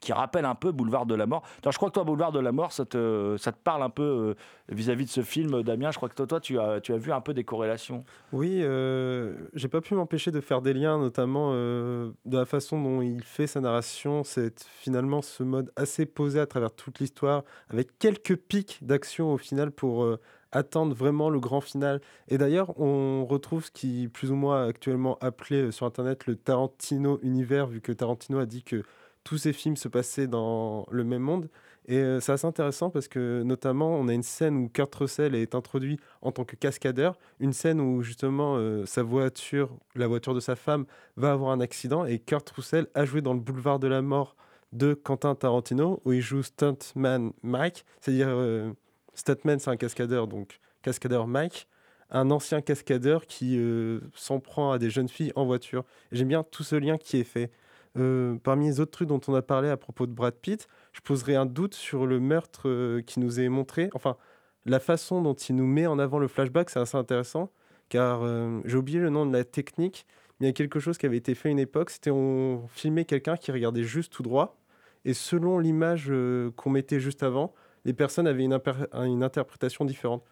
[0.00, 1.44] qui rappellent un peu Boulevard de la Mort.
[1.58, 3.90] Attends, je crois que toi, Boulevard de la Mort, ça te, ça te parle un
[3.90, 4.34] peu euh,
[4.68, 5.90] vis-à-vis de ce film, Damien?
[5.92, 8.04] Je crois que toi, toi tu, as, tu as vu un peu des corrélations.
[8.32, 12.82] Oui, euh, j'ai pas pu m'empêcher de faire des liens, notamment euh, de la façon
[12.82, 14.24] dont il fait sa narration.
[14.24, 19.38] C'est finalement ce mode assez posé à travers toute l'histoire, avec quelques pics d'action au
[19.38, 20.20] final pour euh,
[20.54, 22.00] attendre vraiment le grand final.
[22.28, 26.26] Et d'ailleurs, on retrouve ce qui est plus ou moins actuellement appelé euh, sur Internet
[26.26, 28.82] le Tarantino univers, vu que Tarantino a dit que
[29.24, 31.48] tous ses films se passaient dans le même monde.
[31.86, 35.34] Et euh, c'est assez intéressant parce que notamment on a une scène où Kurt Russell
[35.34, 40.34] est introduit en tant que cascadeur, une scène où justement euh, sa voiture, la voiture
[40.34, 40.86] de sa femme,
[41.16, 44.34] va avoir un accident et Kurt Russell a joué dans le boulevard de la mort
[44.72, 48.72] de Quentin Tarantino où il joue Stuntman Mike, c'est-à-dire euh,
[49.14, 51.68] Stuntman c'est un cascadeur donc cascadeur Mike,
[52.10, 55.84] un ancien cascadeur qui euh, s'en prend à des jeunes filles en voiture.
[56.12, 57.50] J'aime bien tout ce lien qui est fait.
[57.96, 61.00] Euh, parmi les autres trucs dont on a parlé à propos de Brad Pitt, je
[61.00, 63.88] poserai un doute sur le meurtre euh, qui nous est montré.
[63.94, 64.16] Enfin,
[64.66, 67.52] la façon dont il nous met en avant le flashback, c'est assez intéressant,
[67.88, 70.06] car euh, j'ai oublié le nom de la technique,
[70.40, 72.66] mais il y a quelque chose qui avait été fait à une époque, c'était on
[72.68, 74.56] filmait quelqu'un qui regardait juste tout droit,
[75.04, 76.10] et selon l'image
[76.56, 78.52] qu'on mettait juste avant, les personnes avaient une,
[79.22, 80.24] interprétation différente.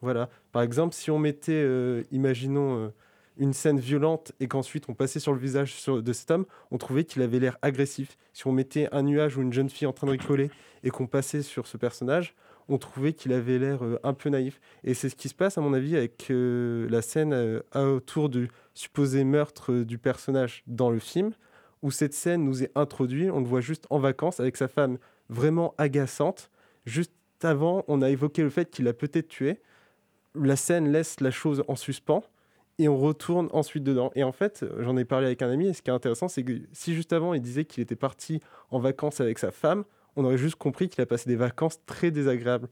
[0.00, 0.28] Voilà.
[0.52, 2.88] Par exemple, si on mettait, euh, imaginons, euh,
[3.36, 6.78] une scène violente et qu'ensuite on passait sur le visage sur- de cet homme, on
[6.78, 8.16] trouvait qu'il avait l'air agressif.
[8.32, 10.50] Si on mettait un nuage ou une jeune fille en train de rigoler
[10.82, 12.34] et qu'on passait sur ce personnage,
[12.68, 14.60] on trouvait qu'il avait l'air euh, un peu naïf.
[14.84, 19.24] Et c'est ce qui se passe, à mon avis, avec la scène autour du supposé
[19.24, 21.32] meurtre du personnage dans le film,
[21.82, 24.98] où cette scène nous est introduite, on le voit juste en vacances avec sa femme
[25.28, 26.50] vraiment agaçante.
[26.86, 27.12] Juste
[27.42, 29.60] avant, on a évoqué le fait qu'il l'a peut-être tué.
[30.34, 32.24] La scène laisse la chose en suspens
[32.78, 34.10] et on retourne ensuite dedans.
[34.14, 36.44] Et en fait, j'en ai parlé avec un ami, et ce qui est intéressant, c'est
[36.44, 39.84] que si juste avant, il disait qu'il était parti en vacances avec sa femme,
[40.16, 42.68] on aurait juste compris qu'il a passé des vacances très désagréables.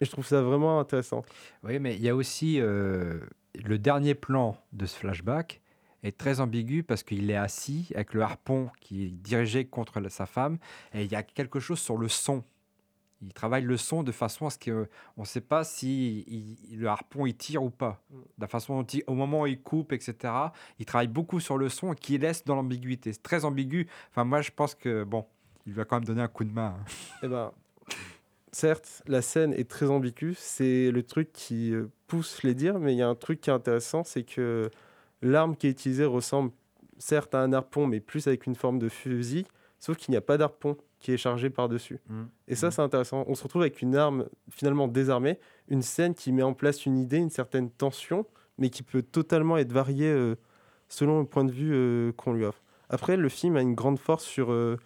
[0.00, 1.24] Et je trouve ça vraiment intéressant.
[1.62, 3.20] Oui, mais il y a aussi euh,
[3.64, 5.62] le dernier plan de ce flashback
[6.02, 10.26] est très ambigu parce qu'il est assis avec le harpon qui est dirigé contre sa
[10.26, 10.58] femme
[10.94, 12.44] et il y a quelque chose sur le son.
[13.22, 14.86] Il travaille le son de façon à ce qu'on
[15.22, 18.02] ne sait pas si il- le harpon il tire ou pas.
[18.10, 20.32] De la façon dont il- au moment où il coupe, etc.
[20.78, 23.14] Il travaille beaucoup sur le son qui laisse dans l'ambiguïté.
[23.14, 23.88] C'est très ambigu.
[24.10, 25.24] Enfin, moi, je pense que bon,
[25.66, 26.76] il va quand même donner un coup de main.
[26.78, 26.84] hein.
[27.22, 27.52] Eh ben,
[28.52, 32.92] certes, la scène est très ambiguë, c'est le truc qui euh, pousse les dires, mais
[32.94, 34.70] il y a un truc qui est intéressant, c'est que
[35.22, 36.52] l'arme qui est utilisée ressemble
[36.98, 39.46] certes à un harpon, mais plus avec une forme de fusil,
[39.78, 42.00] sauf qu'il n'y a pas d'harpon qui est chargé par-dessus.
[42.08, 42.22] Mm.
[42.48, 43.24] Et ça, c'est intéressant.
[43.28, 46.98] On se retrouve avec une arme finalement désarmée, une scène qui met en place une
[46.98, 48.26] idée, une certaine tension,
[48.58, 50.36] mais qui peut totalement être variée euh,
[50.88, 52.62] selon le point de vue euh, qu'on lui offre.
[52.88, 54.78] Après, le film a une grande force sur euh,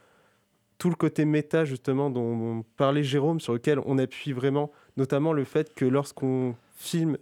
[0.79, 5.45] tout le côté méta, justement, dont, parlait Jérôme, sur lequel on appuie vraiment, notamment le
[5.45, 7.19] fait que lorsqu'on filme,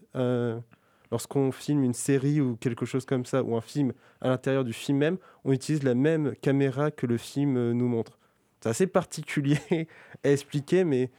[1.10, 4.72] lorsqu'on filme une série ou quelque chose comme ça, ou un film à l'intérieur du
[4.72, 8.18] film même, on utilise la même caméra que le film euh, nous montre.
[8.60, 9.58] C'est assez particulier
[10.24, 11.10] à expliquer, mais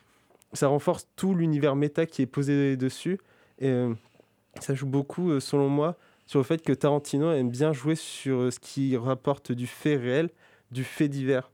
[0.54, 3.19] ça renforce tout l'univers méta qui est posé dessus.
[3.60, 3.93] Et euh,
[4.60, 8.52] ça joue beaucoup, euh, selon moi, sur le fait que Tarantino aime bien jouer sur
[8.54, 10.30] ce qui rapporte du fait réel,
[10.71, 11.52] du fait divers.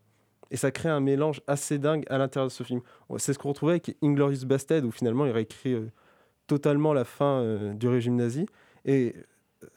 [0.52, 2.82] Et ça crée un mélange assez dingue à l'intérieur de ce film.
[3.18, 5.76] C'est ce qu'on retrouvait avec Inglorious Bastard, où finalement il réécrit
[6.48, 8.46] totalement la fin euh, du régime nazi.
[8.86, 9.16] Et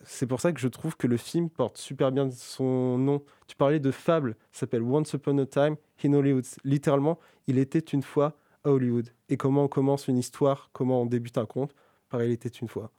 [0.04, 3.22] c'est pour ça que je trouve que le film porte super bien son nom.
[3.46, 6.44] Tu parlais de fable, s'appelle Once Upon a Time in Hollywood.
[6.64, 9.09] Littéralement, il était une fois à Hollywood.
[9.28, 11.74] Et comment on commence une histoire, comment on débute un conte,
[12.09, 12.90] pareil, il était une fois.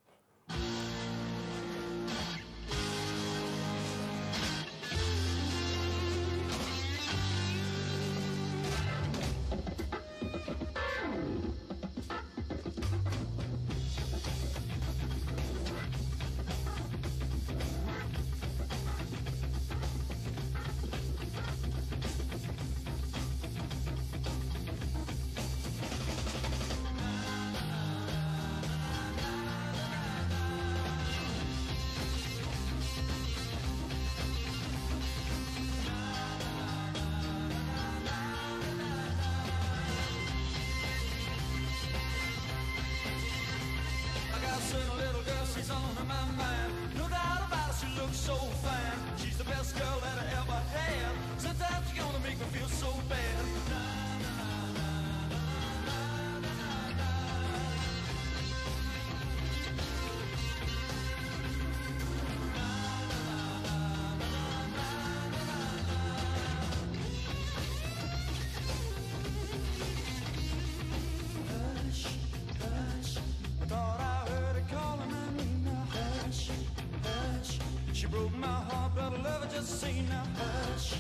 [78.11, 80.23] Broke my heart, but I love her just same now.
[80.35, 80.95] Hush,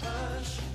[0.00, 0.73] hush.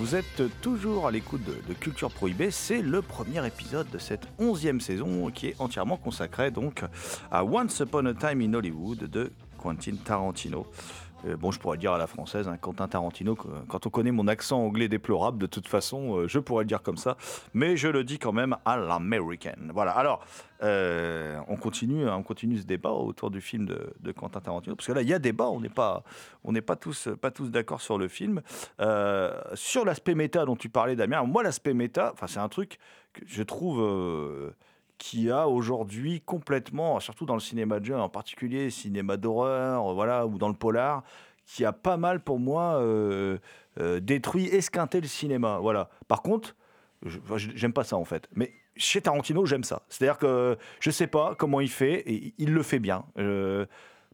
[0.00, 2.50] Vous êtes toujours à l'écoute de, Culture Prohibée.
[2.50, 6.82] C'est le premier épisode de cette onzième saison qui est entièrement consacrée donc
[7.30, 10.66] à Once Upon a Time in Hollywood de Quentin Tarantino.
[11.26, 14.10] Euh, bon, je pourrais le dire à la française, hein, Quentin Tarantino, quand on connaît
[14.10, 17.16] mon accent anglais déplorable, de toute façon, euh, je pourrais le dire comme ça,
[17.52, 19.70] mais je le dis quand même à l'américaine.
[19.74, 20.24] Voilà, alors,
[20.62, 24.86] euh, on, continue, hein, on continue ce débat autour du film de, Quentin Tarantino, parce
[24.86, 26.02] que là, il y a débat, on n'est pas,
[26.66, 28.42] pas tous, pas tous d'accord sur le film.
[29.54, 32.78] Sur l'aspect méta dont tu parlais, Damien, moi, l'aspect méta, c'est un truc
[33.12, 34.52] que je trouve...
[35.00, 39.94] qui a aujourd'hui complètement, surtout dans le cinéma de genre, en particulier cinéma d'horreur, euh,
[39.94, 41.02] voilà, ou dans le polar,
[41.46, 43.38] qui a pas mal pour moi euh,
[43.80, 45.58] euh, détruit, esquinté le cinéma.
[45.58, 45.88] Voilà.
[46.06, 46.54] Par contre,
[47.36, 49.82] j'aime pas ça en fait, mais chez Tarantino, j'aime ça.
[49.88, 53.06] C'est-à-dire que je sais pas comment il fait, et il le fait bien.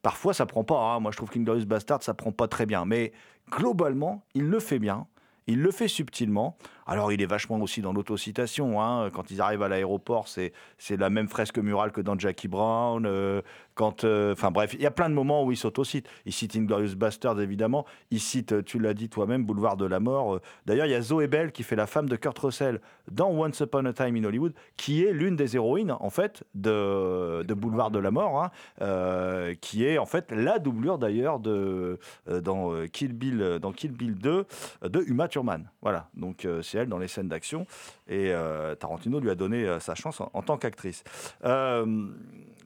[0.02, 0.78] Parfois, ça prend pas.
[0.78, 1.00] hein.
[1.00, 3.12] Moi, je trouve qu'Inglorious Bastard, ça prend pas très bien, mais
[3.50, 5.08] globalement, il le fait bien.
[5.48, 6.56] Il le fait subtilement.
[6.86, 8.82] Alors, il est vachement aussi dans l'autocitation.
[8.82, 9.10] Hein.
[9.10, 10.52] Quand ils arrivent à l'aéroport, c'est
[10.90, 13.06] la même fresque murale que dans Jackie Brown.
[13.06, 13.42] euh,
[13.76, 16.08] quand, euh, enfin bref, il y a plein de moments où il s'autocite.
[16.24, 17.84] Il cite Inglorious Bastards, évidemment.
[18.10, 20.36] Il cite, euh, tu l'as dit toi-même, Boulevard de la Mort.
[20.36, 23.28] Euh, D'ailleurs, il y a Zoé Bell qui fait la femme de Kurt Russell dans
[23.30, 27.90] Once Upon a Time in Hollywood, qui est l'une des héroïnes, en fait, de, Boulevard
[27.90, 33.58] de la Mort, hein, qui est, en fait, la doublure, d'ailleurs, de, dans, Kill Bill,
[33.60, 34.46] dans Kill Bill 2
[34.84, 35.68] euh, de Uma Thurman.
[35.82, 37.66] Voilà, donc c'est elle dans les scènes d'action.
[38.08, 38.32] Et
[38.80, 41.04] Tarantino lui a donné sa chance en, tant qu'actrice.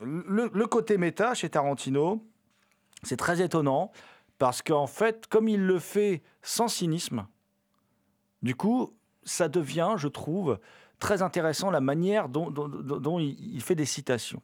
[0.00, 2.24] Le, côté méta chez Tarantino,
[3.02, 3.90] c'est très étonnant
[4.38, 7.26] parce qu'en fait, comme il le fait sans cynisme,
[8.42, 10.58] du coup, ça devient, je trouve,
[10.98, 14.42] très intéressant la manière dont, il, fait des citations.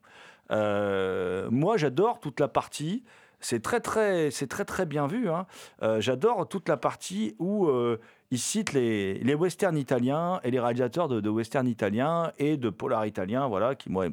[0.51, 3.05] Euh, moi, j'adore toute la partie
[3.41, 5.29] c'est très très, c'est très très bien vu.
[5.29, 5.47] hein.
[5.83, 8.01] Euh, J'adore toute la partie où euh,
[8.31, 13.47] il cite les, westerns italiens et les réalisateurs de, westerns italiens et de polar italiens,
[13.47, 14.07] voilà, qui moi,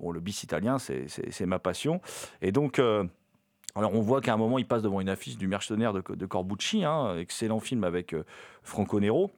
[0.00, 2.00] bon, le bis italien, c'est- ma passion.
[2.42, 2.78] Et donc.
[2.78, 3.04] euh,
[3.76, 6.26] alors on voit qu'à un moment il passe devant une affiche du mercenaire de, de
[6.26, 8.24] Corbucci, hein, excellent film avec euh,
[8.64, 9.30] Franco Nero.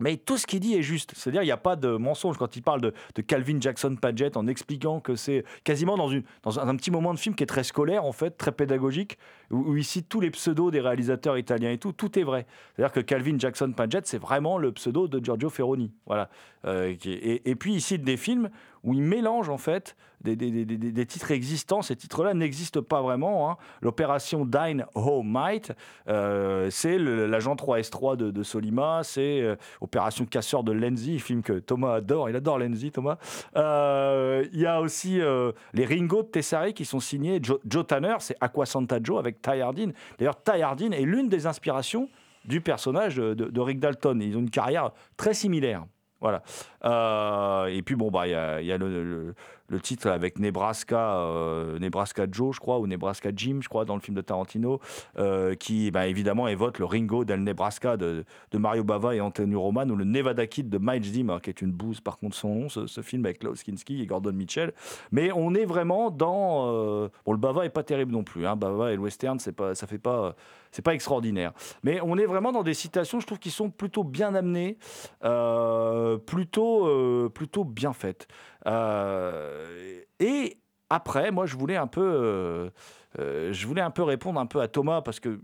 [0.00, 1.12] Mais tout ce qu'il dit est juste.
[1.14, 4.46] C'est-à-dire, il n'y a pas de mensonge quand il parle de, Calvin Jackson Paget en
[4.46, 7.64] expliquant que c'est quasiment dans, une, dans un, petit moment de film qui est très
[7.64, 9.18] scolaire, en fait, très pédagogique,
[9.50, 11.92] où, où il cite tous les pseudos des réalisateurs italiens et tout.
[11.92, 12.46] Tout est vrai.
[12.74, 15.92] C'est-à-dire que Calvin Jackson Paget, c'est vraiment le pseudo de Giorgio Ferroni.
[16.06, 16.30] Voilà.
[16.64, 18.48] Euh, et, et puis, il cite des films
[18.84, 21.82] où il mélange, en fait, des, titres existants.
[21.82, 23.50] Ces titres-là n'existent pas vraiment.
[23.50, 23.56] hein.
[23.80, 25.72] L'opération Dine Home Might,
[26.08, 31.94] euh, c'est l'agent 3S3 de, Solima, c'est euh, Opération Casseur de Lenzi, film que Thomas
[31.94, 32.28] adore.
[32.28, 33.16] Il adore Lenzi, Thomas.
[33.56, 38.16] Euh, Il y a aussi euh, les Ringo de Tessari qui sont signés Joe, Tanner,
[38.20, 39.90] c'est Aqua Santa Joe avec Ty Hardin.
[40.18, 42.08] D'ailleurs, Ty Hardin est l'une des inspirations
[42.44, 44.20] du personnage de Rick Dalton.
[44.22, 45.84] Ils ont une carrière très similaire.
[46.20, 46.42] Voilà.
[46.84, 48.32] Euh, et puis, bon, bah, il
[48.66, 49.34] y a, le,
[49.82, 54.00] titre avec Nebraska, euh, Nebraska Joe, je crois, ou Nebraska Jim, je crois, dans le
[54.00, 54.80] film de Tarantino,
[55.18, 59.88] euh, qui, bah, évidemment, évoque le Ringo del Nebraska de, Mario Bava et Anthony Roman,
[59.88, 62.54] ou le Nevada Kid de Miles Dim, hein, qui est une bouse, par contre, son
[62.54, 64.72] nom, ce, film avec Klaus Kinski et Gordon Mitchell.
[65.10, 67.08] Mais on est vraiment dans.
[67.24, 68.46] bon, le Bava est pas terrible non plus.
[68.46, 70.34] Hein, Bava et le western, c'est pas, ça fait pas,
[70.70, 71.52] c'est pas extraordinaire.
[71.82, 74.78] Mais on est vraiment dans des citations, je trouve, qui sont plutôt bien amenées,
[75.24, 78.28] euh, plutôt, euh, plutôt bien faites.
[78.66, 80.58] Euh, et
[80.88, 82.70] après, moi, je voulais un peu,
[83.18, 85.40] je voulais un peu répondre un peu à Thomas parce que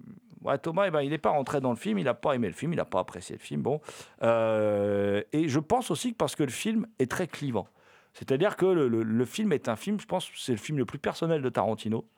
[0.63, 2.55] Thomas, eh ben, il n'est pas rentré dans le film, il n'a pas aimé le
[2.55, 3.63] film, il n'a pas apprécié le film.
[3.63, 3.81] Bon,
[4.23, 7.69] et je pense aussi que parce que le film est très clivant.
[8.13, 10.99] C'est-à-dire que le, le- film est un film, je pense, c'est le film le plus
[10.99, 12.09] personnel de Tarantino.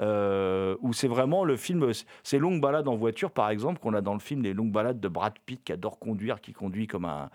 [0.00, 1.90] Euh, où c'est vraiment le film,
[2.22, 5.00] ces longues balades en voiture, par exemple, qu'on a dans le film, les longues balades
[5.00, 7.28] de Brad Pitt qui adore conduire, qui conduit comme un,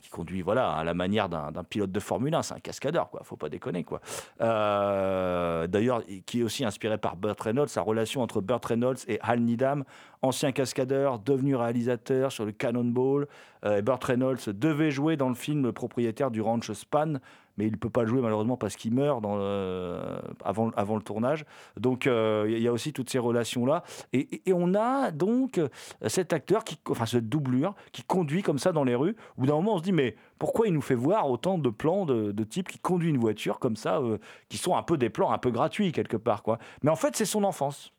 [0.00, 3.20] qui conduit voilà à la manière d'un pilote de Formule 1, c'est un cascadeur quoi,
[3.24, 4.00] faut pas déconner quoi.
[4.40, 9.18] Euh, D'ailleurs, qui est aussi inspiré par Burt Reynolds, sa relation entre Burt Reynolds et
[9.22, 9.84] Hal Needham,
[10.22, 13.28] ancien cascadeur, devenu réalisateur sur le Cannonball.
[13.64, 17.14] Euh, et Burt Reynolds devait jouer dans le film le propriétaire du ranch Span,
[17.58, 19.98] mais il ne peut pas jouer malheureusement parce qu'il meurt le-
[20.44, 21.44] avant, le tournage.
[21.76, 23.82] Donc euh, il y a aussi toutes ces relations-là.
[24.12, 25.68] Et, on a donc euh,
[26.06, 29.16] cet acteur, qui, enfin cette doublure, qui conduit comme ça dans les rues.
[29.36, 32.06] Bout d'un moment, on se dit, mais pourquoi il nous fait voir autant de plans
[32.06, 35.32] de, types qui conduit une voiture comme ça, euh, qui sont un peu des plans
[35.32, 36.42] un peu gratuits quelque part.
[36.42, 36.58] quoi.
[36.82, 37.92] Mais en fait, c'est son enfance.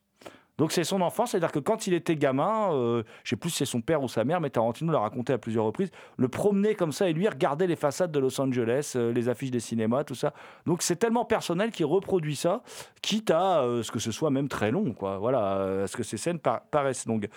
[0.60, 3.58] Donc c'est son enfance, c'est-à-dire que quand il était gamin, euh, je sais plus si
[3.58, 6.76] c'est son père ou sa mère, mais Tarantino l'a raconté à plusieurs reprises, le promener
[6.76, 10.04] comme ça et lui regarder les façades de Los Angeles, euh, les affiches des cinémas,
[10.04, 10.34] tout ça.
[10.66, 12.62] Donc c'est tellement personnel qu'il reproduit ça,
[13.02, 15.18] quitte à euh, ce que ce soit même très long, quoi.
[15.18, 17.30] Voilà, euh, à ce que ces scènes par- paraissent longues.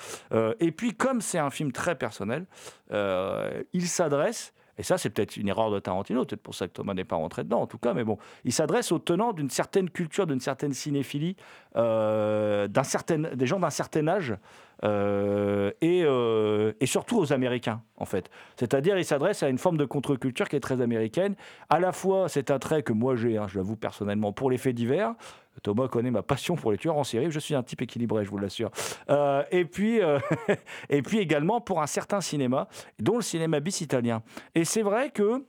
[0.58, 2.46] Et puis comme c'est un film très personnel,
[2.90, 4.52] il s'adresse.
[4.82, 7.14] Et ça, c'est peut-être une erreur de Tarantino, peut-être pour ça que Thomas n'est pas
[7.14, 10.40] rentré dedans, en tout cas, mais bon, il s'adresse aux tenants d'une certaine culture, d'une
[10.40, 11.36] certaine cinéphilie,
[11.76, 14.34] euh, des gens d'un certain âge,
[14.82, 18.30] et, euh, et surtout aux Américains, en fait.
[18.56, 21.34] C'est-à-dire, il s'adresse à une forme de contre-culture qui est très américaine.
[21.70, 24.58] À la fois, c'est un trait que moi j'ai, hein, je l'avoue personnellement, pour les
[24.58, 25.14] faits divers.
[25.62, 27.30] Thomas connaît ma passion pour les tueurs en série.
[27.30, 28.70] Je suis un type équilibré, je vous l'assure.
[29.10, 30.18] Euh, et, puis, euh,
[30.88, 32.68] et puis également pour un certain cinéma,
[32.98, 34.22] dont le cinéma bis italien.
[34.54, 35.44] Et c'est vrai que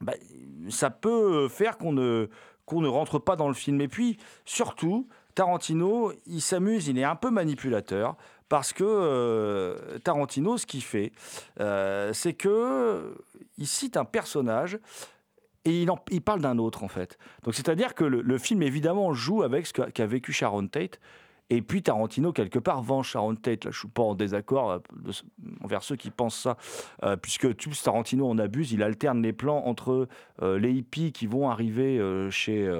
[0.00, 0.14] bah,
[0.68, 2.28] ça peut faire qu'on ne,
[2.64, 3.80] qu'on ne rentre pas dans le film.
[3.80, 8.16] Et puis, surtout, Tarantino, il s'amuse, il est un peu manipulateur,
[8.52, 11.12] parce que euh, Tarantino, ce qu'il fait,
[11.58, 13.16] euh, c'est que
[13.56, 14.78] il cite un personnage
[15.64, 17.16] et il, parle d'un autre, en fait.
[17.44, 21.00] Donc, c'est-à-dire que le, film, évidemment, joue avec ce qu'a vécu Sharon Tate.
[21.48, 23.64] Et puis Tarantino, quelque part, vend Sharon Tate.
[23.64, 24.78] Là, je ne suis pas en désaccord euh,
[25.62, 26.58] envers ceux qui pensent ça,
[27.22, 28.72] puisque tu Tarantino en abuse.
[28.72, 30.08] Il alterne les plans entre
[30.42, 31.98] les hippies qui vont arriver
[32.30, 32.70] chez,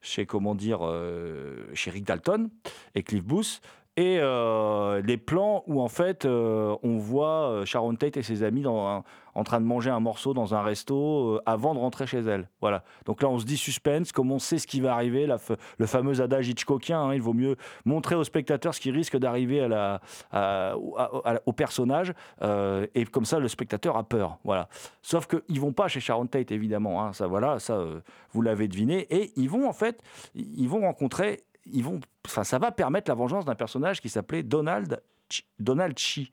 [0.00, 0.80] chez, comment dire,
[1.74, 2.50] chez Rick Dalton
[2.94, 3.60] et Cliff Booth.
[4.00, 8.44] Et euh, les plans où en fait euh, on voit euh, Sharon Tate et ses
[8.44, 9.02] amis en
[9.44, 12.48] train de manger un morceau dans un resto avant de rentrer chez elle.
[12.60, 12.84] Voilà.
[13.06, 15.38] Donc là on se dit suspense, comme on sait ce qui va arriver, la
[15.78, 17.00] le fameux adage Hitchcockien.
[17.00, 19.68] hein, il vaut mieux montrer au spectateur ce qui risque d'arriver à
[20.32, 22.12] la, au- personnage
[22.94, 24.38] et comme ça le spectateur a peur.
[24.44, 24.68] Voilà.
[25.02, 27.02] Sauf qu'ils vont pas chez Sharon Tate évidemment.
[27.04, 27.84] hein, ça voilà, ça
[28.32, 29.06] vous l'avez deviné.
[29.10, 30.00] Et ils vont en fait,
[30.36, 31.40] ils vont rencontrer
[31.72, 35.02] ils vont, enfin, ça va permettre la vengeance d'un personnage qui s'appelait Donald,
[35.58, 36.32] Donald Chi.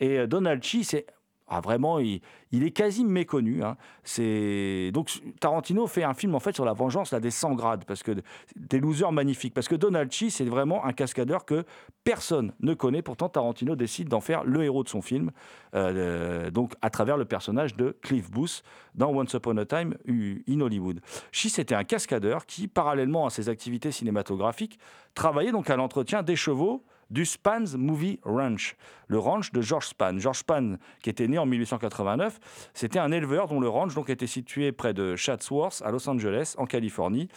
[0.00, 1.06] Et euh, Donald Chi, c'est
[1.48, 2.20] Ah, vraiment, il,
[2.50, 3.62] il est quasi méconnu.
[3.62, 3.76] hein.
[4.02, 7.84] C'est donc Tarantino fait un film en fait sur la vengeance là des 100 grades
[7.84, 8.12] parce que
[8.56, 11.64] des losers magnifiques parce que Donald Chi c'est vraiment un cascadeur que
[12.02, 13.00] personne ne connaît.
[13.02, 15.30] Pourtant Tarantino décide d'en faire le héros de son film,
[15.74, 20.60] euh, donc à travers le personnage de Cliff Booth dans Once Upon a Time in
[20.60, 21.00] Hollywood.
[21.30, 24.78] Chi c'était un cascadeur qui parallèlement à ses activités cinématographiques
[25.14, 28.76] travaillait donc à l'entretien des chevaux du Span's Movie Ranch,
[29.08, 30.18] le ranch de George Span.
[30.18, 34.26] George Span, qui était né en 1889, c'était un éleveur dont le ranch donc, était
[34.26, 37.28] situé près de Chatsworth, à Los Angeles, en Californie.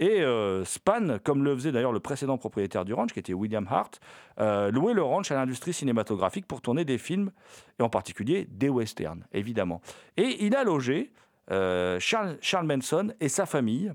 [0.00, 3.66] Et euh, Span, comme le faisait d'ailleurs le précédent propriétaire du ranch, qui était William
[3.70, 4.00] Hart,
[4.40, 7.30] euh, louait le ranch à l'industrie cinématographique pour tourner des films,
[7.78, 9.82] et en particulier des westerns, évidemment.
[10.16, 11.12] Et il a logé
[11.50, 13.92] euh, Charles, Charles Manson et sa famille,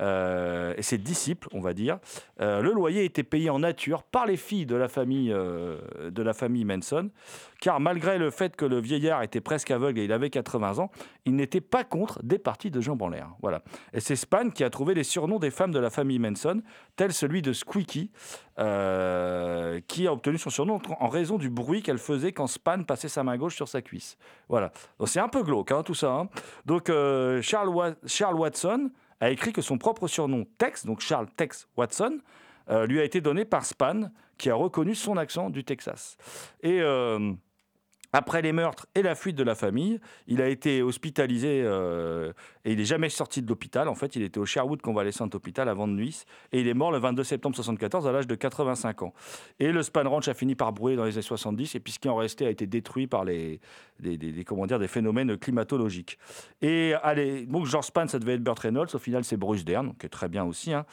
[0.00, 1.98] euh, et ses disciples, on va dire.
[2.40, 6.22] Euh, le loyer était payé en nature par les filles de la famille, euh, de
[6.22, 7.10] la famille Manson,
[7.60, 10.90] car malgré le fait que le vieillard était presque aveugle et il avait 80 ans,
[11.26, 13.28] il n'était pas contre des parties de jambes en l'air.
[13.42, 13.62] Voilà.
[13.92, 16.62] Et c'est Span qui a trouvé les surnoms des femmes de la famille Manson,
[16.96, 18.10] tel celui de Squeaky,
[18.56, 23.22] qui a obtenu son surnom en raison du bruit qu'elle faisait quand Span passait sa
[23.22, 24.16] main gauche sur sa cuisse.
[24.48, 24.72] Voilà.
[25.06, 26.12] C'est un peu glauque, hein, tout ça.
[26.12, 26.28] hein.
[26.66, 26.90] Donc
[27.42, 28.90] Charles, Charles Watson
[29.22, 32.18] a écrit que son propre surnom Tex, donc Charles Tex Watson,
[32.70, 36.16] euh, lui a été donné par Span, qui a reconnu son accent du Texas.
[36.60, 37.32] Et euh,
[38.12, 42.32] après les meurtres et la fuite de la famille, il a été hospitalisé euh,
[42.64, 43.88] et il n'est jamais sorti de l'hôpital.
[43.88, 46.92] En fait, il était au Sherwood Convalescent Hospital avant de nuit et il est mort
[46.92, 49.14] le 22 septembre 1974 à l'âge de 85 ans.
[49.58, 51.98] Et le Span Ranch a fini par brûler dans les années 70 et puis ce
[51.98, 53.60] qui en restait a été détruit par les,
[54.00, 56.18] des, comment dire, des phénomènes climatologiques.
[56.60, 58.88] Et allez, donc George Span, ça devait être Burt Reynolds.
[58.94, 60.72] Au final, c'est Bruce Dern, qui est très bien aussi.
[60.72, 60.84] hein.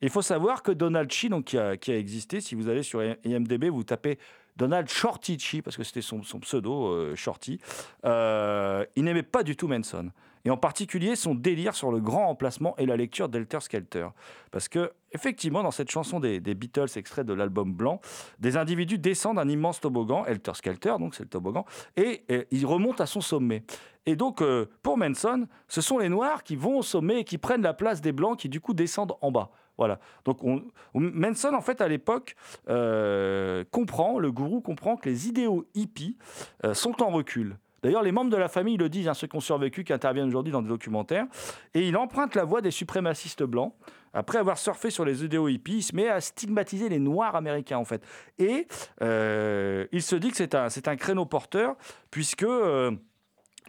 [0.00, 3.82] Il faut savoir que Donald Chi, qui a existé, si vous allez sur IMDb, vous
[3.84, 4.18] tapez
[4.58, 7.60] Donald Shorty Chi, parce que c'était son, pseudo, euh, Shorty,
[8.04, 10.10] euh, il n'aimait pas du tout Manson.
[10.44, 14.08] Et en particulier son délire sur le grand emplacement et la lecture d'Helter Skelter.
[14.50, 18.00] Parce que, effectivement, dans cette chanson des, Beatles, extrait de l'album Blanc,
[18.38, 21.64] des individus descendent d'un immense toboggan, Helter Skelter, donc c'est le toboggan,
[21.96, 23.62] et ils remontent à son sommet.
[24.08, 27.36] Et donc, euh, pour Manson, ce sont les Noirs qui vont au sommet et qui
[27.36, 29.50] prennent la place des Blancs qui, du coup, descendent en bas.
[29.78, 30.00] Voilà.
[30.24, 30.62] Donc, on,
[30.94, 32.34] on- Manson, en fait, à l'époque,
[32.68, 36.18] euh, comprend, le gourou comprend que les idéaux hippies
[36.64, 37.56] euh, sont en recul.
[37.82, 40.26] D'ailleurs, les membres de la famille le disent, hein, ceux qui ont survécu, qui interviennent
[40.26, 41.26] aujourd'hui dans des documentaires.
[41.74, 43.72] Et il emprunte la voie des suprémacistes blancs.
[44.12, 47.78] Après avoir surfé sur les idéaux hippies, il se met à stigmatiser les Noirs américains,
[47.78, 48.02] en fait.
[48.40, 48.66] Et
[49.00, 51.76] euh, il se dit que c'est un, un créneau porteur,
[52.10, 52.44] puisque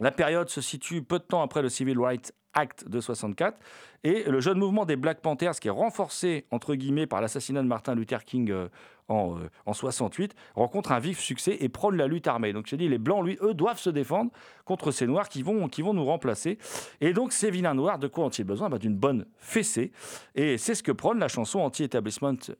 [0.00, 3.58] la période se situe peu de temps après le Civil Rights Act de 64.
[4.02, 7.68] Et le jeune mouvement des Black Panthers, qui est renforcé, entre guillemets, par l'assassinat de
[7.68, 8.68] Martin Luther King euh,
[9.10, 12.52] en, euh, en 68, rencontre un vif succès et prône la lutte armée.
[12.54, 14.30] Donc je dis, les Blancs, lui, eux, doivent se défendre
[14.64, 16.56] contre ces Noirs qui vont, qui vont nous remplacer.
[17.00, 18.70] Et donc ces vilains Noirs, de quoi ont-ils besoin?
[18.70, 19.92] Bah, D'une bonne fessée.
[20.34, 21.68] Et c'est ce que prône la chanson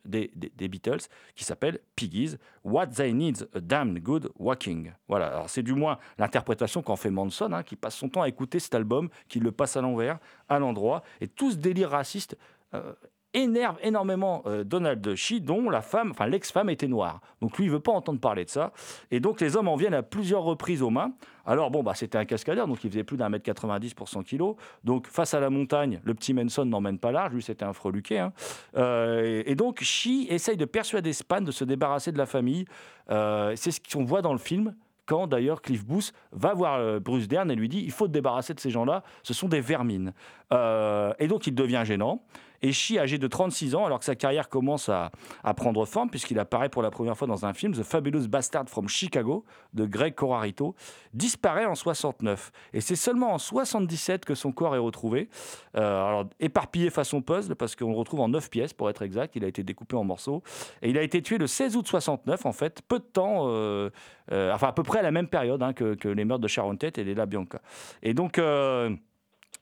[0.04, 4.92] des- des Beatles, qui s'appelle Piggies, What They Need a Damn Good Walking.
[5.08, 8.28] Voilà, alors c'est du moins l'interprétation qu'en fait Manson, hein, qui passe son temps à
[8.28, 12.36] écouter cet album, qui le passe à l'envers, à l'endroit, et tout ce délire raciste
[12.74, 12.92] euh,
[13.34, 17.20] énerve énormément euh, Donald Chi, dont la femme, enfin l'ex-femme était noire.
[17.40, 18.72] Donc lui, il veut pas entendre parler de ça.
[19.10, 21.12] Et donc les hommes en viennent à plusieurs reprises aux mains.
[21.46, 24.22] Alors bon, bah, c'était un cascadeur, donc il faisait plus d'un mètre 90 pour 100
[24.24, 24.56] kilos.
[24.84, 28.18] Donc face à la montagne, le petit Manson n'emmène pas large, lui c'était un freluquet.
[28.18, 28.32] hein.
[28.76, 32.64] Euh, et, donc Chi essaye de persuader Span de se débarrasser de la famille.
[33.10, 34.74] Euh, C'est ce qu'on voit dans le film
[35.06, 38.54] quand d'ailleurs Cliff Booth va voir Bruce Dern et lui dit il faut te débarrasser
[38.54, 40.12] de ces gens-là, ce sont des vermines.
[40.52, 42.22] Et donc il devient gênant.
[42.62, 45.10] Et Chi, âgé de 36 ans, alors que sa carrière commence à,
[45.56, 48.88] prendre forme, puisqu'il apparaît pour la première fois dans un film, The Fabulous Bastard from
[48.88, 49.44] Chicago,
[49.74, 50.74] de Greg Corarito,
[51.14, 52.52] disparaît en 69.
[52.72, 55.28] Et c'est seulement en 77 que son corps est retrouvé.
[55.76, 59.36] Euh, alors, éparpillé façon puzzle, parce qu'on le retrouve en 9 pièces, pour être exact.
[59.36, 60.42] Il a été découpé en morceaux.
[60.82, 63.90] Et il a été tué le 16 août 69, en fait, peu de temps, euh,
[64.32, 66.48] euh, enfin à peu près à la même période hein, que, que les meurtres de
[66.48, 67.60] Sharon Tate et les La Bianca.
[68.02, 68.40] Et donc.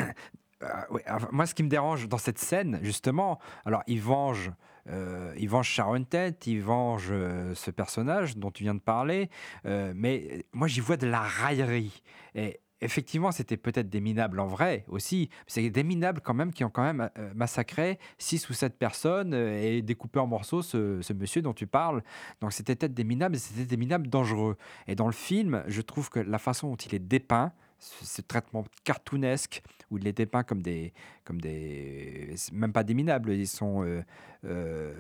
[1.09, 4.53] Enfin, moi, ce qui me dérange dans cette scène, justement, alors il venge,
[4.89, 9.31] euh, il venge Sharon Tate, il venge euh, ce personnage dont tu viens de parler,
[9.65, 12.03] euh, mais moi j'y vois de la raillerie.
[12.35, 16.65] Et effectivement, c'était peut-être des minables en vrai aussi, c'est des minables quand même qui
[16.65, 21.13] ont quand même euh, massacré six ou sept personnes euh, et découpé en morceaux ce,
[21.13, 22.03] monsieur dont tu parles.
[22.41, 24.57] Donc c'était peut-être des minables, c'était des minables dangereux.
[24.87, 28.65] Et dans le film, je trouve que la façon dont il est dépeint, ce, traitement
[28.85, 30.93] cartoonesque où il est dépeint comme des,
[31.25, 34.03] comme des, même pas des minables, ils sont, euh,
[34.45, 34.93] euh,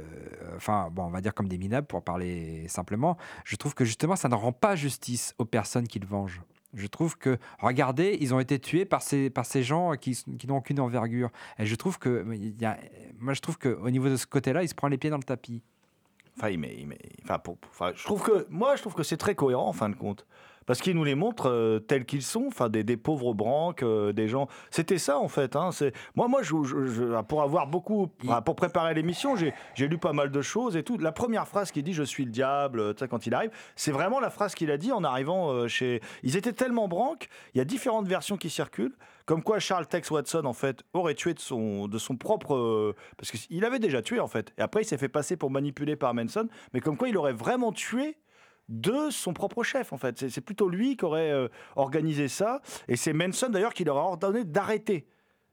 [0.57, 3.17] enfin bon, on va dire comme des minables pour parler simplement.
[3.45, 6.43] Je trouve que justement, ça ne rend pas justice aux personnes qu'ils vengent.
[6.75, 10.47] Je trouve que, regardez, ils ont été tués par ces, par ces gens qui, qui
[10.47, 11.31] n'ont aucune envergure.
[11.59, 12.55] Et je trouve que, y
[13.19, 15.23] moi, je trouve qu'au niveau de ce côté-là, il se prend les pieds dans le
[15.25, 15.63] tapis.
[16.37, 16.87] Enfin, il met-
[17.25, 17.39] enfin,
[17.71, 20.27] enfin, je trouve que moi, je trouve que c'est très cohérent en fin de compte,
[20.67, 24.13] parce qu'il nous les montre euh, tels qu'ils sont, enfin des, des pauvres branques, euh,
[24.13, 24.49] des gens.
[24.71, 25.57] C'était ça en fait.
[25.57, 28.09] Hein, c'est moi, moi, je, je- je- pour avoir beaucoup,
[28.45, 30.99] pour préparer l'émission, j'ai lu pas mal de choses et tout.
[30.99, 34.31] La première phrase qu'il dit, "Je suis le diable", quand il arrive, c'est vraiment la
[34.31, 36.01] phrase qu'il a dit en arrivant euh, chez.
[36.23, 37.29] Ils étaient tellement branques.
[37.55, 38.95] Il y a différentes versions qui circulent.
[39.27, 42.95] Comme quoi Charles Tex Watson, en fait, aurait tué de son, de son propre...
[43.17, 44.53] parce qu'il avait déjà tué, en fait.
[44.59, 46.49] Et après, il s'est fait passer pour manipulé par Manson.
[46.75, 48.17] Mais comme quoi, il aurait vraiment tué
[48.71, 50.19] de son propre chef, en fait.
[50.31, 52.63] C'est- plutôt lui qui aurait euh, organisé ça.
[52.89, 55.07] Et c'est Manson, d'ailleurs, qui leur a ordonné d'arrêter.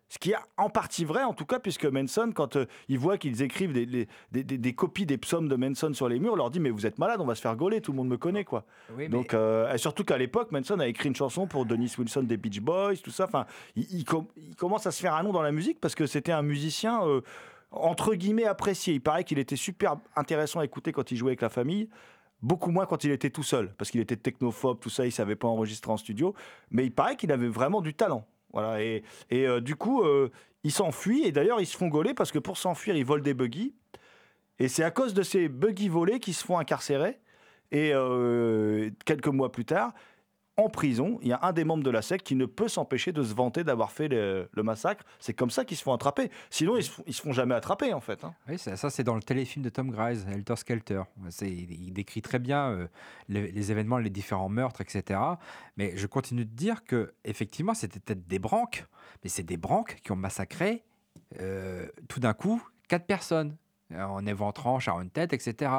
[0.10, 3.18] Ce qui est en partie vrai, en tout cas, puisque Manson, quand euh, il voit
[3.18, 6.38] qu'ils écrivent des, des- des- des- des copies des psaumes de Manson sur les murs,
[6.38, 8.16] leur dit Mais vous êtes malade, on va se faire gauler, tout le monde me
[8.16, 8.64] connaît, quoi.
[8.92, 12.24] Oui, mais- Donc, euh, surtout qu'à l'époque, Manson a écrit une chanson pour Dennis Wilson
[12.24, 13.26] des Beach Boys, tout ça.
[13.26, 13.46] Enfin,
[13.76, 16.06] il, il com- il commence à se faire un nom dans la musique parce que
[16.06, 17.20] c'était un musicien euh,
[17.72, 18.94] entre guillemets apprécié.
[18.94, 21.90] Il paraît qu'il était super intéressant à écouter quand il jouait avec la famille.
[22.42, 25.36] Beaucoup moins quand il était tout seul, parce qu'il était technophobe, tout ça, il savait
[25.36, 26.36] pas enregistrer en studio.
[26.70, 28.26] Mais il paraît qu'il avait vraiment du talent.
[28.54, 30.30] Voilà, et, et, euh, du coup, euh,
[30.64, 33.34] il s'enfuit, et d'ailleurs, ils se font gauler parce que pour s'enfuir, ils volent des
[33.34, 33.74] buggy.
[34.60, 37.20] Et c'est à cause de ces buggy volés qu'ils se font incarcérer.
[37.72, 39.94] Et euh, quelques mois plus tard,
[40.58, 43.12] en prison, il y a un des membres de la secte qui ne peut s'empêcher
[43.12, 45.06] de se vanter d'avoir fait le, massacre.
[45.20, 46.32] C'est comme ça qu'ils se font attraper.
[46.50, 48.24] Sinon, ils se, se font jamais attraper, en fait.
[48.24, 48.34] hein.
[48.50, 51.04] Oui, ça, c'est dans le téléfilm de Tom Grise, Helter Skelter.
[51.42, 52.88] Il décrit très bien euh,
[53.30, 55.20] les, événements, les différents meurtres, etc.
[55.78, 58.86] Mais je continue de dire que effectivement, c'était peut-être des branques,
[59.24, 60.84] mais c'est des branques qui ont massacré
[61.40, 63.56] euh, tout d'un coup quatre personnes
[63.92, 65.72] euh, en éventrant Sharon Tate, etc.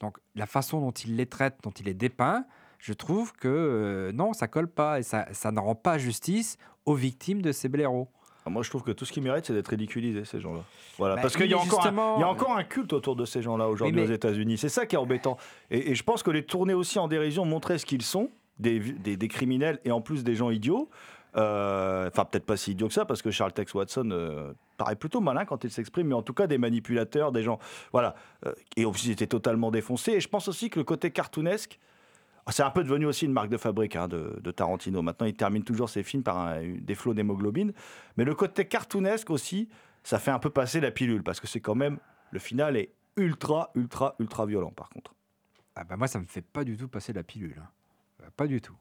[0.00, 2.44] Donc la façon dont il les traite, dont il les dépeint,
[2.78, 6.56] je trouve que euh, non, ça colle pas et ça, ça ne rend pas justice
[6.84, 8.08] aux victimes de ces blaireaux.
[8.44, 10.60] Ah, Moi, je trouve que tout ce qu'ils méritent, c'est d'être ridiculisés, ces gens-là.
[10.98, 11.16] Voilà.
[11.16, 13.16] Bah, Parce qu'il y, a encore un- justement, il y a encore un culte autour
[13.16, 14.56] de ces gens-là aujourd'hui mais- aux États-Unis.
[14.56, 15.36] C'est ça qui est embêtant.
[15.72, 18.78] Et, et je pense que les tourner aussi en dérision, montrer ce qu'ils sont, des,
[18.78, 20.88] des, des criminels et en plus des gens idiots.
[21.36, 24.96] euh, Enfin, peut-être pas si idiots que ça, parce que Charles Tex Watson euh, paraît
[24.96, 27.58] plutôt malin quand il s'exprime, mais en tout cas des manipulateurs, des gens.
[27.92, 28.14] Voilà.
[28.46, 30.12] Euh, et aussi, ils étaient totalement défoncés.
[30.12, 31.78] Et je pense aussi que le côté cartoonesque.
[32.48, 35.02] C'est un peu devenu aussi une marque de fabrique hein, de, Tarantino.
[35.02, 37.72] Maintenant, il termine toujours ses films par des flots d'hémoglobine.
[38.16, 39.68] Mais le côté cartoonesque aussi,
[40.04, 41.98] ça fait un peu passer la pilule parce que c'est quand même
[42.30, 45.14] le final est ultra, ultra, ultra violent par contre.
[45.74, 47.60] Ah bah moi, ça me fait pas du tout passer la pilule.
[47.60, 48.28] hein.
[48.36, 48.76] Pas du tout.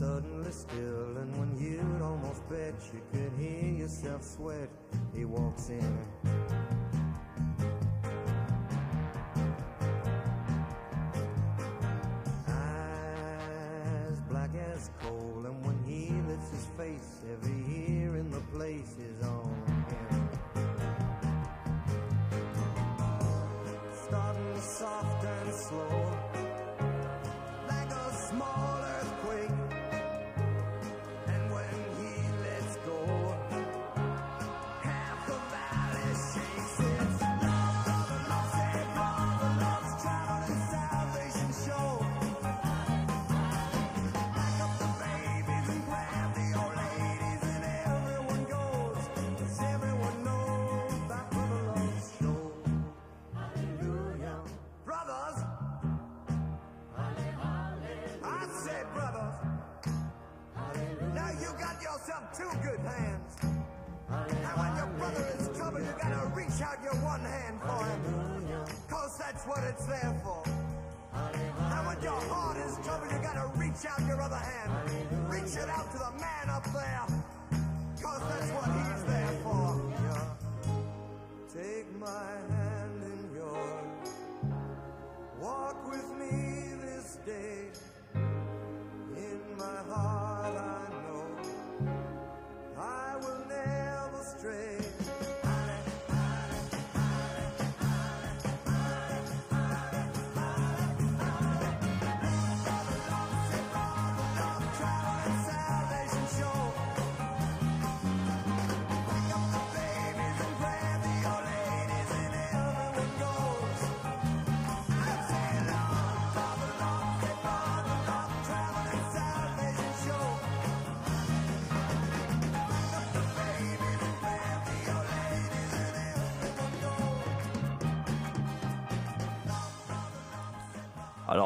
[0.00, 4.70] Suddenly still, and when you'd almost bet you could hear yourself sweat,
[5.14, 6.09] he walks in.
[62.00, 63.36] Yourself two good hands.
[64.08, 67.84] Now when your brother is in trouble, you gotta reach out your one hand for
[67.84, 68.66] him.
[68.88, 70.42] Cause that's what it's there for.
[71.12, 74.70] Now when your heart is in trouble, you gotta reach out your other hand.
[75.28, 77.06] Reach it out to the man up there.
[78.00, 78.89] Cause that's what he's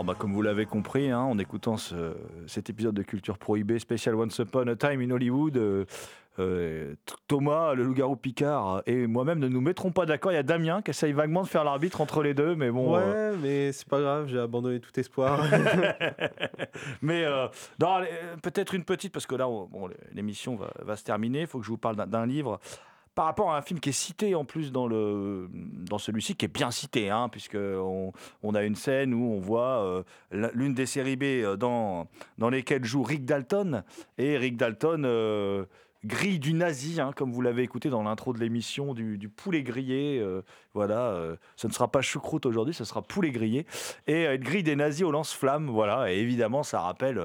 [0.05, 2.15] Alors, bah, comme vous l'avez compris, hein, en écoutant ce-
[2.47, 5.87] cet épisode de Culture Prohibée spécial Once Upon a Time in Hollywood, euh,
[6.39, 6.95] euh,
[7.27, 10.31] Thomas, le loup-garou Picard et moi-même ne nous mettrons pas d'accord.
[10.31, 12.95] Il y a Damien qui essaye vaguement de faire l'arbitre entre les deux, mais bon.
[12.95, 15.41] ouais, euh, mais c'est pas grave, j'ai abandonné tout espoir.
[17.01, 17.25] mais
[18.43, 21.43] peut-être une petite, parce que là, on- bon, l'émission va, va se terminer.
[21.43, 22.61] Il faut que je vous parle d'un livre.
[23.15, 26.53] Par rapport à un film qui est cité en plus dans, dans celui-ci, qui est
[26.53, 31.17] bien cité, hein, puisque on, a une scène où on voit euh, l'une des séries
[31.17, 32.09] B euh, dans,
[32.39, 33.85] dans lesquelles joue Rick Dalton.
[34.19, 35.65] Et Rick Dalton euh,
[36.05, 40.19] grille du nazi, hein, comme vous l'avez écouté dans l'intro de l'émission, du, poulet grillé.
[40.21, 40.43] euh,
[40.75, 43.67] voilà, euh, ce ne sera pas choucroute aujourd'hui, ce sera poulet grillé.
[44.07, 45.69] Et euh, il grille des nazis au lance-flammes.
[45.69, 47.21] Voilà, et évidemment, ça rappelle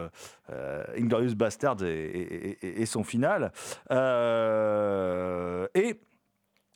[0.98, 3.52] Inglorious Bastards et, et- son final.
[3.92, 3.96] Et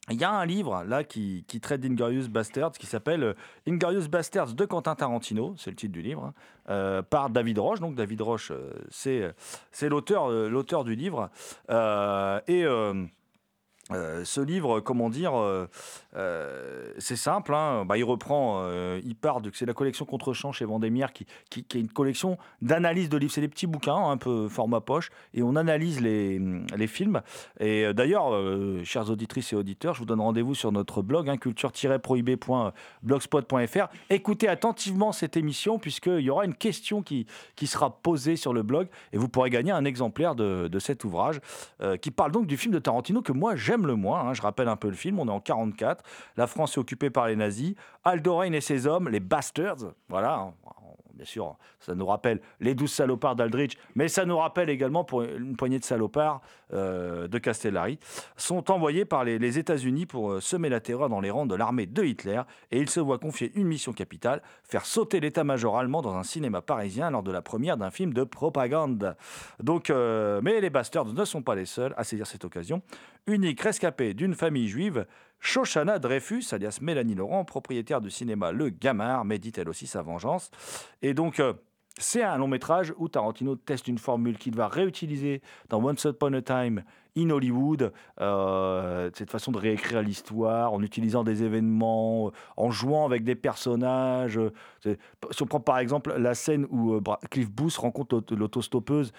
[0.09, 3.33] il y a un livre là qui, traite d'Inglorious Bastards qui s'appelle euh,
[3.67, 6.33] Inglorious Bastards de Quentin Tarantino, c'est le titre du livre, hein,
[6.69, 7.79] euh, par David Roche.
[7.79, 9.33] Donc David Roche, euh, c'est
[9.71, 11.29] c'est l'auteur l'auteur du livre.
[11.69, 12.63] Et
[13.89, 15.33] ce livre, comment dire,
[16.15, 17.53] euh, c'est simple.
[17.53, 21.25] hein, bah, il reprend, euh, il part de c'est la collection Contre-champ chez Vendémiaire qui,
[21.49, 23.33] qui, est une collection d'analyse de livres.
[23.33, 26.39] C'est des petits bouquins, un peu format poche, et on analyse les,
[26.75, 27.21] les films.
[27.59, 31.29] Et euh, d'ailleurs, euh, chères auditrices et auditeurs, je vous donne rendez-vous sur notre blog,
[31.29, 33.87] hein, culture-prohibé.blogspot.fr.
[34.09, 38.63] Écoutez attentivement cette émission, puisqu'il y aura une question qui, qui sera posée sur le
[38.63, 41.39] blog, et vous pourrez gagner un exemplaire de, de cet ouvrage,
[42.01, 44.21] qui parle donc du film de Tarantino que moi j'aime le moins.
[44.21, 44.33] hein.
[44.33, 46.02] Je rappelle un peu le film, on est en 44,
[46.37, 50.53] la France est occupée par les nazis, Aldorain et ses hommes, les bastards, voilà, hein.
[51.13, 55.23] Bien sûr, ça nous rappelle les douze salopards d'Aldrich, mais ça nous rappelle également pour
[55.23, 56.41] une poignée de salopards
[56.73, 57.99] euh, de Castellari,
[58.35, 61.85] sont envoyés par les, États-Unis pour euh, semer la terreur dans les rangs de l'armée
[61.85, 62.41] de Hitler,
[62.71, 66.61] et ils se voient confier une mission capitale, faire sauter l'état-major allemand dans un cinéma
[66.61, 69.15] parisien lors de la première d'un film de propagande.
[69.61, 72.81] Donc, euh, mais les bastards ne sont pas les seuls à saisir cette occasion.
[73.27, 75.05] Unique rescapée d'une famille juive,
[75.43, 80.49] Shoshana Dreyfus, alias Mélanie Laurent, propriétaire du cinéma Le Gamard, médite elle aussi sa vengeance.
[81.01, 81.53] Et donc, euh,
[81.99, 86.33] c'est un long métrage où Tarantino teste une formule qu'il va réutiliser dans Once Upon
[86.33, 86.83] a Time
[87.15, 93.05] in Hollywood, euh, cette façon de réécrire l'histoire en utilisant des événements, euh, en jouant
[93.05, 94.39] avec des personnages.
[94.83, 99.11] Si on prend par exemple la scène où Cliff Booth rencontre l'aut- l'autostoppeuse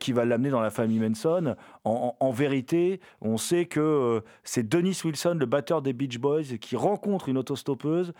[0.00, 1.54] qui va l'amener dans la famille Manson,
[1.84, 6.74] en, en- vérité, on sait que c'est Dennis Wilson, le batteur des Beach Boys, qui
[6.74, 8.14] rencontre une autostoppeuse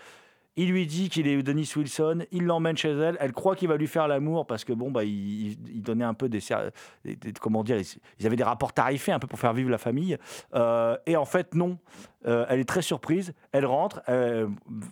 [0.57, 3.75] Il lui dit qu'il est Denis Wilson, il l'emmène chez elle, elle croit qu'il va
[3.77, 6.39] lui faire l'amour parce que bon bah il, donnait un peu des,
[7.03, 7.77] des- comment dire,
[8.19, 10.17] ils, avaient des rapports tarifés un peu pour faire vivre la famille
[10.53, 11.77] Euh, et en fait non,
[12.27, 14.47] Euh, elle est très surprise, elle rentre, euh,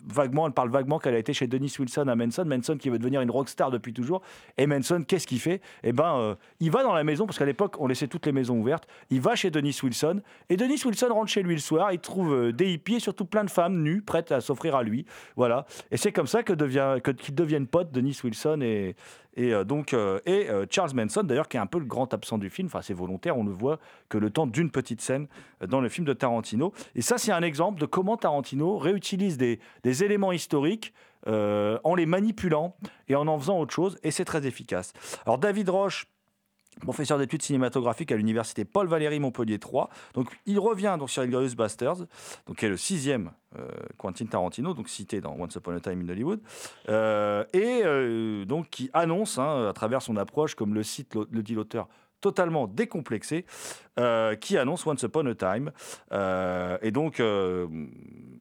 [0.06, 2.98] vaguement elle parle vaguement qu'elle a été chez Denis Wilson à Manson, Manson qui veut
[3.00, 4.22] devenir une rockstar depuis toujours
[4.56, 5.60] et Manson qu'est-ce qu'il fait?
[5.82, 8.30] Eh ben euh, il va dans la maison parce qu'à l'époque on laissait toutes les
[8.32, 11.90] maisons ouvertes, il va chez Denis Wilson et Denis Wilson rentre chez lui le soir,
[11.92, 15.04] il trouve des hippies et surtout plein de femmes nues prêtes à s'offrir à lui.
[15.34, 15.53] Voilà.
[15.90, 18.96] Et c'est comme ça que devient, que, qu'ils deviennent potes, Denis Wilson et,
[19.36, 22.12] et, euh, donc, euh, et euh, Charles Manson, d'ailleurs, qui est un peu le grand
[22.14, 22.66] absent du film.
[22.66, 23.78] Enfin, c'est volontaire, on ne voit
[24.08, 25.26] que le temps d'une petite scène
[25.66, 26.72] dans le film de Tarantino.
[26.94, 30.92] Et ça, c'est un exemple de comment Tarantino réutilise des, des éléments historiques
[31.26, 32.76] en les manipulant
[33.08, 33.96] et en en faisant autre chose.
[34.02, 34.92] Et c'est très efficace.
[35.24, 36.06] Alors, David Roche,
[36.80, 39.88] professeur d'études cinématographiques à l'université Paul Valéry Montpellier 3.
[40.14, 42.06] Donc il revient donc sur Inglourious Basterds,
[42.46, 43.68] donc qui est le sixième euh,
[43.98, 46.40] Quentin Tarantino, donc cité dans Once Upon a Time in Hollywood,
[46.88, 51.42] euh, et euh, donc qui annonce hein, à travers son approche, comme le cite le,
[51.42, 51.88] dit l'auteur,
[52.20, 53.44] totalement décomplexé,
[54.40, 55.70] qui annonce Once Upon a Time.
[56.82, 57.22] Et donc,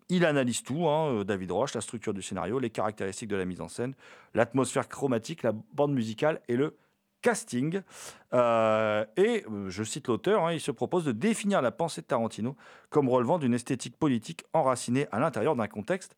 [0.10, 3.60] il analyse tout, hein, David Roche, la structure du scénario, les caractéristiques de la mise
[3.60, 3.94] en scène,
[4.34, 6.78] l'atmosphère chromatique, la bande musicale et le
[7.24, 7.82] casting.
[8.34, 12.06] Euh, et euh, je cite l'auteur, hein, il se propose de définir la pensée de
[12.06, 12.56] Tarantino
[12.92, 16.16] comme relevant d'une esthétique politique enracinée à l'intérieur d'un contexte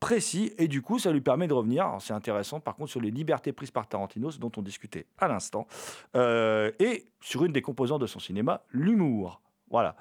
[0.00, 0.54] précis.
[0.56, 3.52] Et du coup, ça lui permet de revenir, c'est intéressant par contre, sur les libertés
[3.52, 5.66] prises par Tarantino, ce dont on discutait à l'instant,
[6.14, 9.42] euh, et sur une des composantes de son cinéma, l'humour.
[9.68, 9.96] Voilà.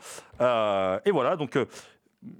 [1.05, 1.57] Et voilà, donc.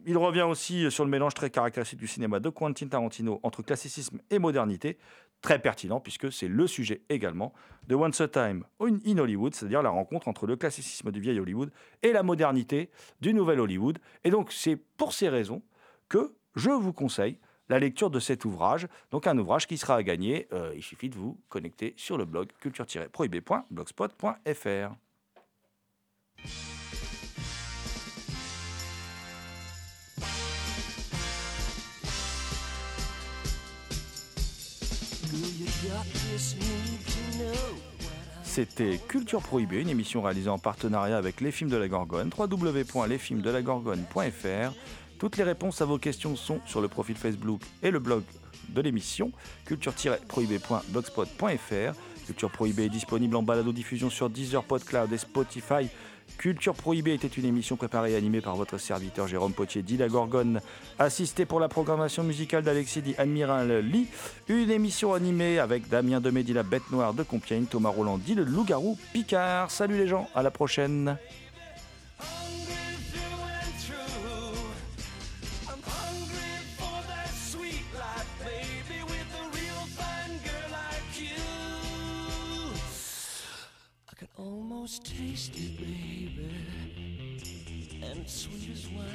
[0.05, 4.19] il revient aussi sur le mélange très caractéristique du cinéma de Quentin Tarantino entre classicisme
[4.29, 4.97] et modernité,
[5.45, 7.53] très pertinent puisque c'est le sujet également
[7.87, 11.69] de Once a Time in Hollywood, c'est-à-dire la rencontre entre le classicisme du vieil Hollywood
[12.01, 12.89] et la modernité
[13.21, 13.99] du nouvel Hollywood.
[14.23, 15.61] Et donc c'est pour ces raisons
[16.09, 17.37] que je vous conseille
[17.69, 20.47] la lecture de cet ouvrage, donc un ouvrage qui sera à gagner.
[20.51, 24.95] Euh, il suffit de vous connecter sur le blog culture-prohibé.blogspot.fr.
[38.43, 44.73] C'était Culture Prohibée, une émission réalisée en partenariat avec Les Films de la Gorgone, www.lesfilmsdelagorgone.fr.
[45.17, 48.23] Toutes les réponses à vos questions sont sur le profil Facebook et le blog
[48.69, 49.31] de l'émission,
[49.65, 51.99] culture-prohibé.blogspot.fr.
[52.25, 55.89] Culture Prohibée est disponible en balado-diffusion sur Deezer, PodCloud et Spotify.
[56.37, 60.07] Culture Prohibée était une émission préparée et animée par votre serviteur Jérôme Potier, dit la
[60.07, 60.61] Gorgone,
[60.99, 64.07] assisté pour la programmation musicale d'Alexis dit Admiral Lee.
[64.47, 68.35] Une émission animée avec Damien Demé, dit la bête noire de Compiègne, Thomas Roland, dit
[68.35, 69.71] le loup-garou Picard.
[69.71, 71.17] Salut les gens, à la prochaine.
[84.85, 86.04] For
[88.25, 89.05] and sweet as wine.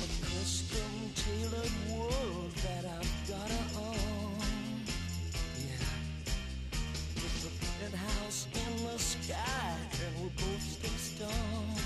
[0.00, 4.40] A custom tailored world that I've got to own.
[5.58, 5.88] Yeah.
[7.14, 9.76] With a penthouse in the sky,
[10.06, 11.81] and we'll both stay stoned.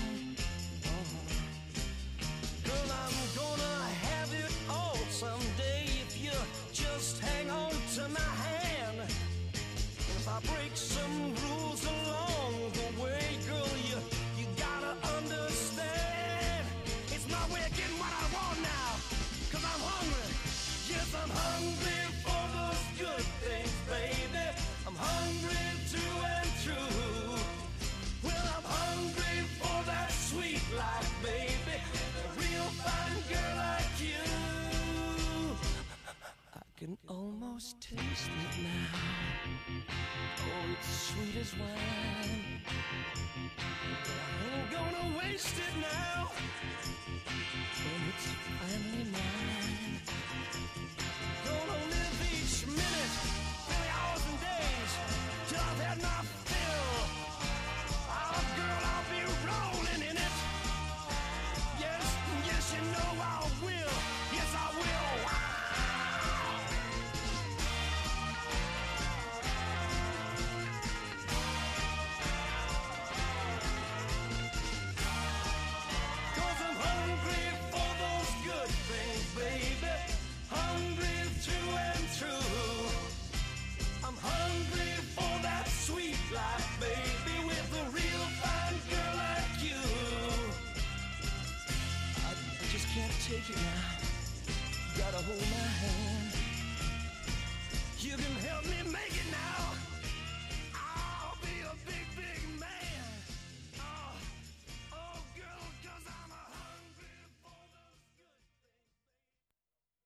[45.37, 46.31] wasted now.